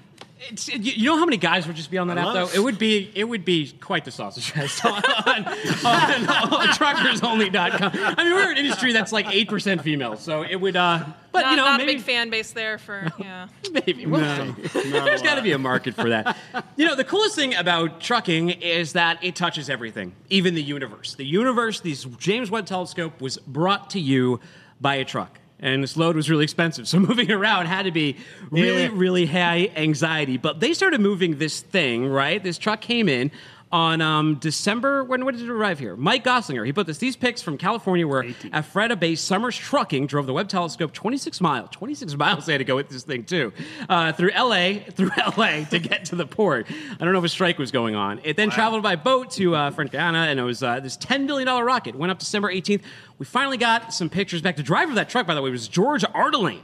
[0.50, 2.34] It's, you you know how many guys would just be on that I app love
[2.36, 2.46] though?
[2.48, 2.56] it.
[2.56, 5.46] It would be it would be quite the sausage fest on, on,
[5.86, 7.92] on, on truckersonly.com.
[8.18, 10.76] I mean, we're an industry that's like eight percent female, so it would.
[10.76, 13.48] uh But not, you know, not maybe a big fan base there for yeah.
[13.72, 16.36] maybe well, there's got to be a market for that.
[16.76, 21.16] You know, the coolest thing about trucking is that it touches everything, even the universe.
[21.16, 24.40] The universe, this James Webb Telescope, was brought to you
[24.82, 25.40] by a truck.
[25.60, 28.18] And this load was really expensive, so moving around had to be
[28.52, 28.90] really, Yeah.
[28.94, 30.38] really high anxiety.
[30.38, 32.44] But they started moving this thing, right?
[32.44, 33.32] This truck came in
[33.72, 35.04] on um, December.
[35.04, 35.96] When, when did it arrive here?
[35.96, 36.66] Mike Gosslinger.
[36.66, 40.50] He put this these pics from California where Ephrata based Summers Trucking drove the Webb
[40.50, 41.70] telescope 26 miles.
[41.72, 43.52] 26 miles they had to go with this thing too
[43.90, 46.68] uh, through LA through LA to get to the port.
[46.70, 48.22] I don't know if a strike was going on.
[48.24, 51.28] It then traveled by boat to uh, French Guiana, and it was uh, this 10
[51.28, 51.96] billion dollar rocket.
[51.96, 52.82] Went up December 18th.
[53.18, 54.56] We finally got some pictures back.
[54.56, 56.62] The driver of that truck, by the way, was George Ardelane.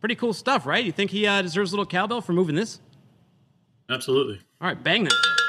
[0.00, 0.84] Pretty cool stuff, right?
[0.84, 2.80] You think he uh, deserves a little cowbell for moving this?
[3.90, 4.40] Absolutely.
[4.60, 5.39] All right, bang that.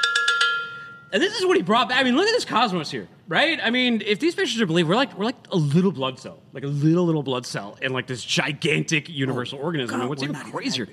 [1.12, 2.00] And this is what he brought back.
[2.00, 3.60] I mean, look at this cosmos here, right?
[3.62, 6.38] I mean, if these pictures are believed, we're like we're like a little blood cell,
[6.54, 10.00] like a little little blood cell, in like this gigantic universal oh, organism.
[10.00, 10.88] and what's even crazier,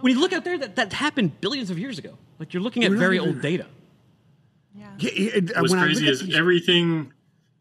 [0.00, 2.16] when you look out there, that that happened billions of years ago.
[2.38, 3.66] Like you're looking at We're not very even- old data.
[4.74, 7.12] Yeah, it- What's when I crazy look is these- everything,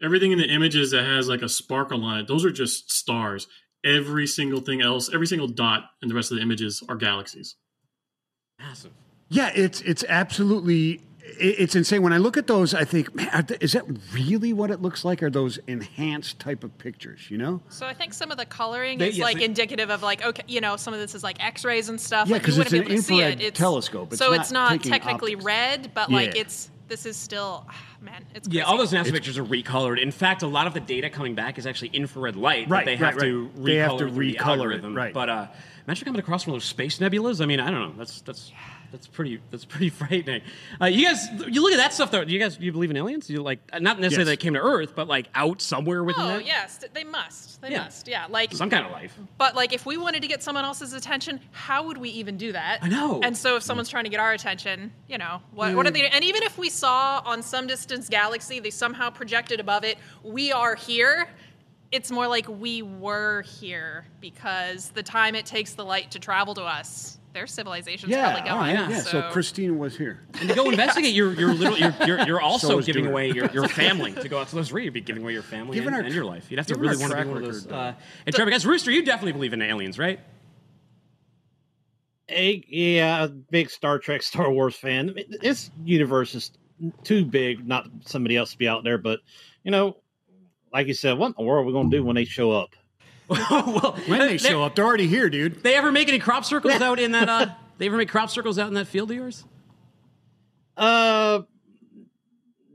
[0.04, 2.28] everything in the images that has like a sparkle on it.
[2.28, 3.48] Those are just stars.
[3.84, 7.56] Every single thing else, every single dot in the rest of the images are galaxies.
[8.60, 8.92] Massive.
[9.30, 11.02] Yeah, it's it's absolutely it-
[11.38, 12.02] it's insane.
[12.02, 15.04] When I look at those, I think, man, th- is that really what it looks
[15.04, 15.22] like?
[15.24, 17.30] Are those enhanced type of pictures?
[17.30, 17.62] You know?
[17.70, 20.24] So I think some of the coloring They- is yes, like they- indicative of like
[20.26, 22.28] okay, you know, some of this is like X-rays and stuff.
[22.28, 23.46] Yeah, like, 'cause you it's wouldn't be an able to see infrared it.
[23.48, 24.14] It's, telescope.
[24.14, 25.46] It's so not it's not technically optics.
[25.46, 26.42] red, but like Yeah.
[26.42, 27.66] it's this is still
[28.06, 30.00] man, it's Yeah, all those NASA pictures are recolored.
[30.02, 32.70] In fact, a lot of the data coming back is actually infrared light.
[32.70, 33.66] Right, that they have right, to right.
[33.66, 35.14] They have to recolor through the recolor it, right.
[35.14, 35.48] But uh,
[35.88, 37.42] imagine coming across one of those space nebulas.
[37.42, 37.94] I mean, I don't know.
[37.98, 38.52] That's that's
[38.92, 40.42] that's pretty that's pretty frightening.
[40.80, 42.24] Uh, you guys, you look at that stuff though.
[42.24, 43.30] Do you guys you believe in aliens?
[43.30, 44.38] You like not necessarily Yes.
[44.38, 46.46] that came to Earth, but like out somewhere within Oh that.
[46.46, 47.62] yes, they must.
[47.62, 47.84] They Yeah.
[47.86, 48.08] must.
[48.08, 49.18] Yeah, like Some kind of life.
[49.38, 52.52] But like, if we wanted to get someone else's attention, how would we even do
[52.54, 52.80] that?
[52.84, 53.20] I know.
[53.24, 56.08] And so, if someone's trying to get our attention, you know, what, what are they?
[56.08, 60.52] And even if we saw on some distance galaxy, they somehow projected above it, we
[60.52, 61.28] are here.
[61.92, 66.54] It's more like we were here because the time it takes the light to travel
[66.56, 68.72] to us, their civilization's Yeah, probably oh, going.
[68.76, 68.90] yeah.
[68.90, 69.00] yeah.
[69.00, 70.20] So Christina was here.
[70.40, 73.12] And to go investigate, you're you're little you're you're, you're also So giving Dewar.
[73.14, 74.86] away your, your family to go out to those read.
[74.86, 76.48] You'd be giving away your family Given and, our and your life.
[76.50, 77.66] You'd have to really want to be track one of those.
[77.66, 77.94] record, Uh,
[78.26, 80.20] and Trevor, guys, Rooster, you definitely believe in aliens, right?
[82.28, 85.14] Eh, yeah, a big Star Trek, Star Wars fan.
[85.16, 86.52] It- This universe is
[87.04, 88.98] too big, not somebody else to be out there.
[88.98, 89.20] But
[89.64, 89.98] you know,
[90.74, 92.52] like you said, what in the world are we going to do when they show
[92.52, 92.76] up?
[93.30, 95.64] well, When they show up, they're already here, dude.
[95.64, 97.28] They ever make any crop circles out in that?
[97.28, 97.48] Uh,
[97.78, 99.46] they ever make crop circles out in that field of yours?
[100.78, 101.42] Uh,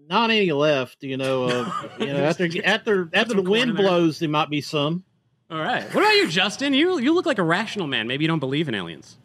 [0.09, 1.03] not any left.
[1.03, 3.87] You know, uh, you know after after after the wind in there.
[3.87, 5.05] blows, there might be some.
[5.51, 5.83] All right.
[5.95, 6.75] What about you, Justin?
[6.75, 8.09] You you look like a rational man.
[8.09, 9.19] Maybe you don't believe in aliens.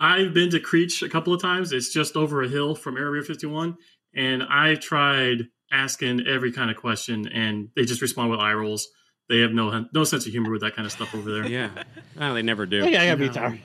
[0.00, 1.72] I've been to Creech a couple of times.
[1.72, 3.76] It's just over a hill from Area 51,
[4.14, 8.88] and I tried asking every kind of question, and they just respond with eye rolls.
[9.28, 11.46] They have no no sense of humor with that kind of stuff over there.
[11.46, 11.70] Yeah,
[12.18, 12.78] no, they never do.
[12.88, 13.60] Yeah, I gotta be tired.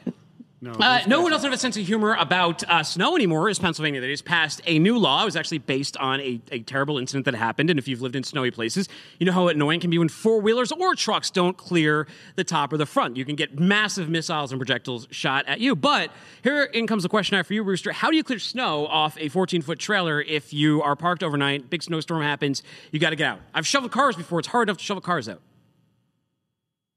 [0.66, 3.50] No, Uh, no one doesn't have a sense of humor about uh, snow anymore.
[3.50, 5.22] Is Pennsylvania that has passed a new law?
[5.22, 7.70] It was actually based on a, a terrible incident that happened.
[7.70, 8.90] And if you've lived in snowy places,
[9.20, 12.44] you know how annoying it can be when four wheelers or trucks don't clear the
[12.44, 13.16] top or the front.
[13.16, 15.76] You can get massive missiles and projectiles shot at you.
[15.76, 16.10] But
[16.42, 17.92] here in comes the question I have for you, Rooster.
[17.92, 21.70] How do you clear snow off a 14 foot trailer if you are parked overnight?
[21.70, 22.64] Big snowstorm happens.
[22.92, 23.40] You got to get out.
[23.54, 24.40] I've shoveled cars before.
[24.40, 25.42] It's hard enough to shovel cars out.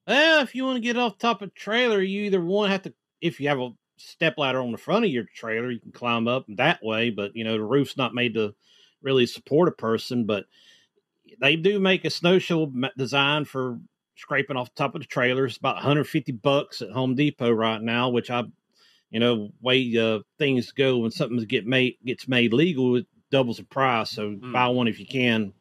[0.06, 2.82] Well, if you want to get off top of a trailer, you either one have
[2.84, 5.92] to, if you have a step ladder on the front of your trailer, you can
[5.92, 7.10] climb up that way.
[7.10, 8.54] But you know the roof's not made to
[9.02, 10.24] really support a person.
[10.24, 10.46] But
[11.40, 12.38] they do make a snow
[12.96, 13.78] designed for
[14.16, 15.46] scraping off the top of the trailer.
[15.46, 18.44] It's about 150 bucks at Home Depot right now, which I,
[19.10, 23.58] you know, way uh, things go when something get made gets made legal, it doubles
[23.58, 24.10] the price.
[24.10, 25.52] So buy one if you can.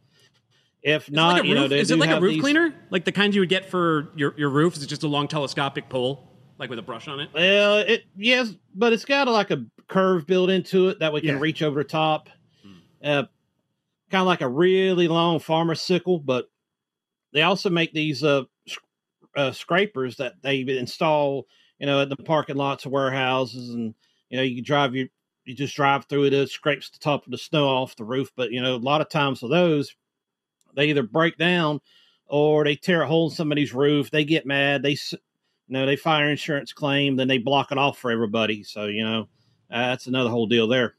[0.83, 2.73] If not, like you know, is it like a roof these- cleaner?
[2.89, 4.77] Like the kind you would get for your, your roof?
[4.77, 7.29] Is it just a long telescopic pole, like with a brush on it?
[7.33, 11.21] Well, it yes, but it's got a, like a curve built into it that we
[11.21, 11.39] can Yeah.
[11.39, 12.29] reach over the top.
[13.03, 13.23] Uh,
[14.09, 16.49] kind of like a really long farmer sickle, but
[17.33, 18.79] they also make these uh, sc-
[19.35, 21.45] uh scrapers that they install,
[21.79, 23.93] you know, at the parking lots of warehouses, and
[24.29, 25.07] you know, you can drive your
[25.45, 28.31] you just drive through it, it scrapes the top of the snow off the roof.
[28.35, 29.95] But you know, a lot of times for those,
[30.75, 31.79] they either break down
[32.25, 34.11] or they tear a hole in somebody's roof.
[34.11, 34.81] They get mad.
[34.83, 35.13] They s-
[35.67, 38.63] you know, they fire insurance claim, then they block it off for everybody.
[38.63, 39.27] So, you know,
[39.71, 40.95] uh, that's another whole deal there.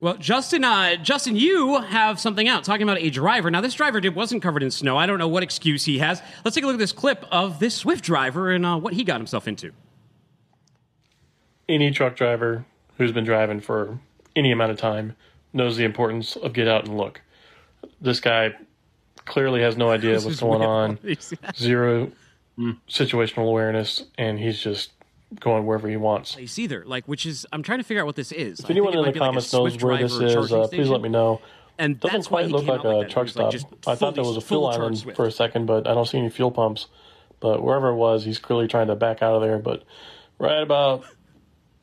[0.00, 3.50] Well, Justin, uh, Justin, you have something out talking about a driver.
[3.50, 4.96] Now, this driver did, wasn't covered in snow.
[4.96, 6.22] I don't know what excuse he has.
[6.42, 9.04] Let's take a look at this clip of this Swift driver and uh, what he
[9.04, 9.72] got himself into.
[11.68, 12.64] Any truck driver
[12.96, 13.98] who's been driving for
[14.34, 15.16] any amount of time
[15.52, 17.20] knows the importance of get out and look.
[18.00, 18.54] This guy
[19.26, 21.34] clearly has no idea what's going on, He's-
[22.60, 24.92] zero situational awareness, and he's just
[25.38, 26.34] going wherever he wants.
[26.34, 26.84] place either.
[26.84, 28.60] Like, which is I'm trying to figure out what this is.
[28.60, 31.40] If anyone in the comments knows where this is, uh, please let me know.
[31.78, 33.10] And doesn't that's quite look came like a that.
[33.10, 33.88] truck was, like, stop.
[33.88, 35.16] I thought there was a fuel island Swift.
[35.16, 36.88] for a second, but I don't see any fuel pumps.
[37.40, 39.58] But wherever it was, he's clearly trying to back out of there.
[39.58, 39.84] But
[40.38, 41.06] right about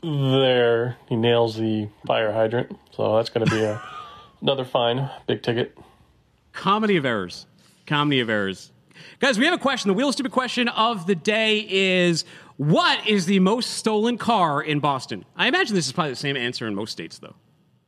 [0.03, 2.77] there, he nails the fire hydrant.
[2.91, 3.81] So that's going to be a,
[4.41, 5.75] another fine, big ticket.
[6.53, 7.47] Comedy of errors.
[7.87, 8.71] Comedy of errors.
[9.19, 9.89] Guys, we have a question.
[9.89, 12.25] The wheel stupid question of the day is
[12.57, 15.25] what is the most stolen car in Boston?
[15.35, 17.35] I imagine this is probably the same answer in most states, though.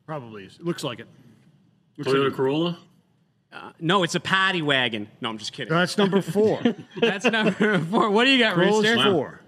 [0.06, 0.56] Probably is.
[0.56, 1.08] It looks like it.
[1.98, 2.36] Looks Toyota like it.
[2.36, 2.80] Corolla.
[3.52, 5.08] Uh, no, it's a paddy wagon.
[5.22, 5.74] No, I'm just kidding.
[5.74, 6.62] That's number four.
[7.02, 8.10] That's number four.
[8.12, 9.12] What do you got, Corolla's Rooster?
[9.12, 9.42] four.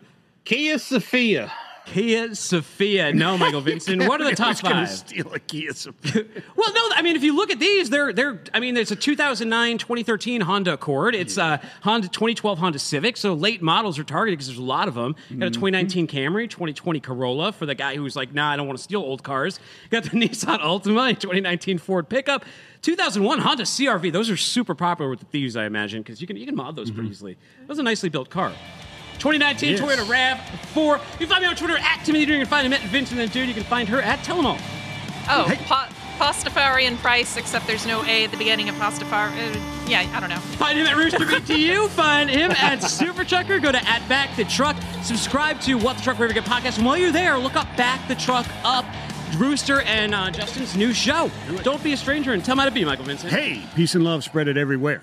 [0.44, 1.52] Kia Sophia.
[1.86, 3.14] Kia Sophia.
[3.14, 4.08] No, Michael Vincent.
[4.08, 4.90] What are the top five?
[4.90, 6.26] Steal a Kia Sophia.
[6.56, 8.42] Well, no, I mean, if you look at these, they're they're.
[8.54, 11.16] I mean, there's a 2009, 2013 Honda Accord.
[11.16, 13.18] It's a uh, Honda 2012 Honda Civic.
[13.18, 15.14] So late models are targeted because there's a lot of them.
[15.14, 15.54] Got a mm-hmm.
[15.54, 19.02] 2019 Camry, 2020 Corolla for the guy who's like, nah, I don't want to steal
[19.02, 19.60] old cars.
[19.90, 22.46] Got the Nissan Altima, and 2019 Ford pickup,
[22.82, 24.12] 2001 Honda CRV.
[24.12, 26.76] Those are super popular with the thieves, I imagine, because you can you can mod
[26.76, 27.12] those pretty mm-hmm.
[27.12, 27.38] easily.
[27.62, 28.52] That was a nicely built car.
[29.22, 29.80] 2019 Yes.
[29.80, 30.06] Toyota
[30.76, 30.98] RAV4.
[31.14, 32.36] You can find me on Twitter at Timothy Drew.
[32.36, 33.48] You can find him at Vincent and Dude.
[33.48, 34.60] You can find her at Telemol.
[35.30, 39.30] Oh, pa- Pastafarian price, except there's no A at the beginning of Pastafar.
[39.30, 40.38] Uh, yeah, I don't know.
[40.38, 41.88] Find him at Rooster BTU.
[41.90, 43.60] Find him at Super Trucker.
[43.60, 44.76] Go to at Back the Truck.
[45.04, 46.78] Subscribe to What the Truck Wherever You Get podcast.
[46.78, 48.86] And while you're there, look up Back the Truck Up.
[49.38, 51.32] Rooster and uh, Justin's new show.
[51.64, 53.32] Don't be a stranger and tell him how to be, Michael Vincent.
[53.32, 55.02] Hey, peace and love spread it everywhere.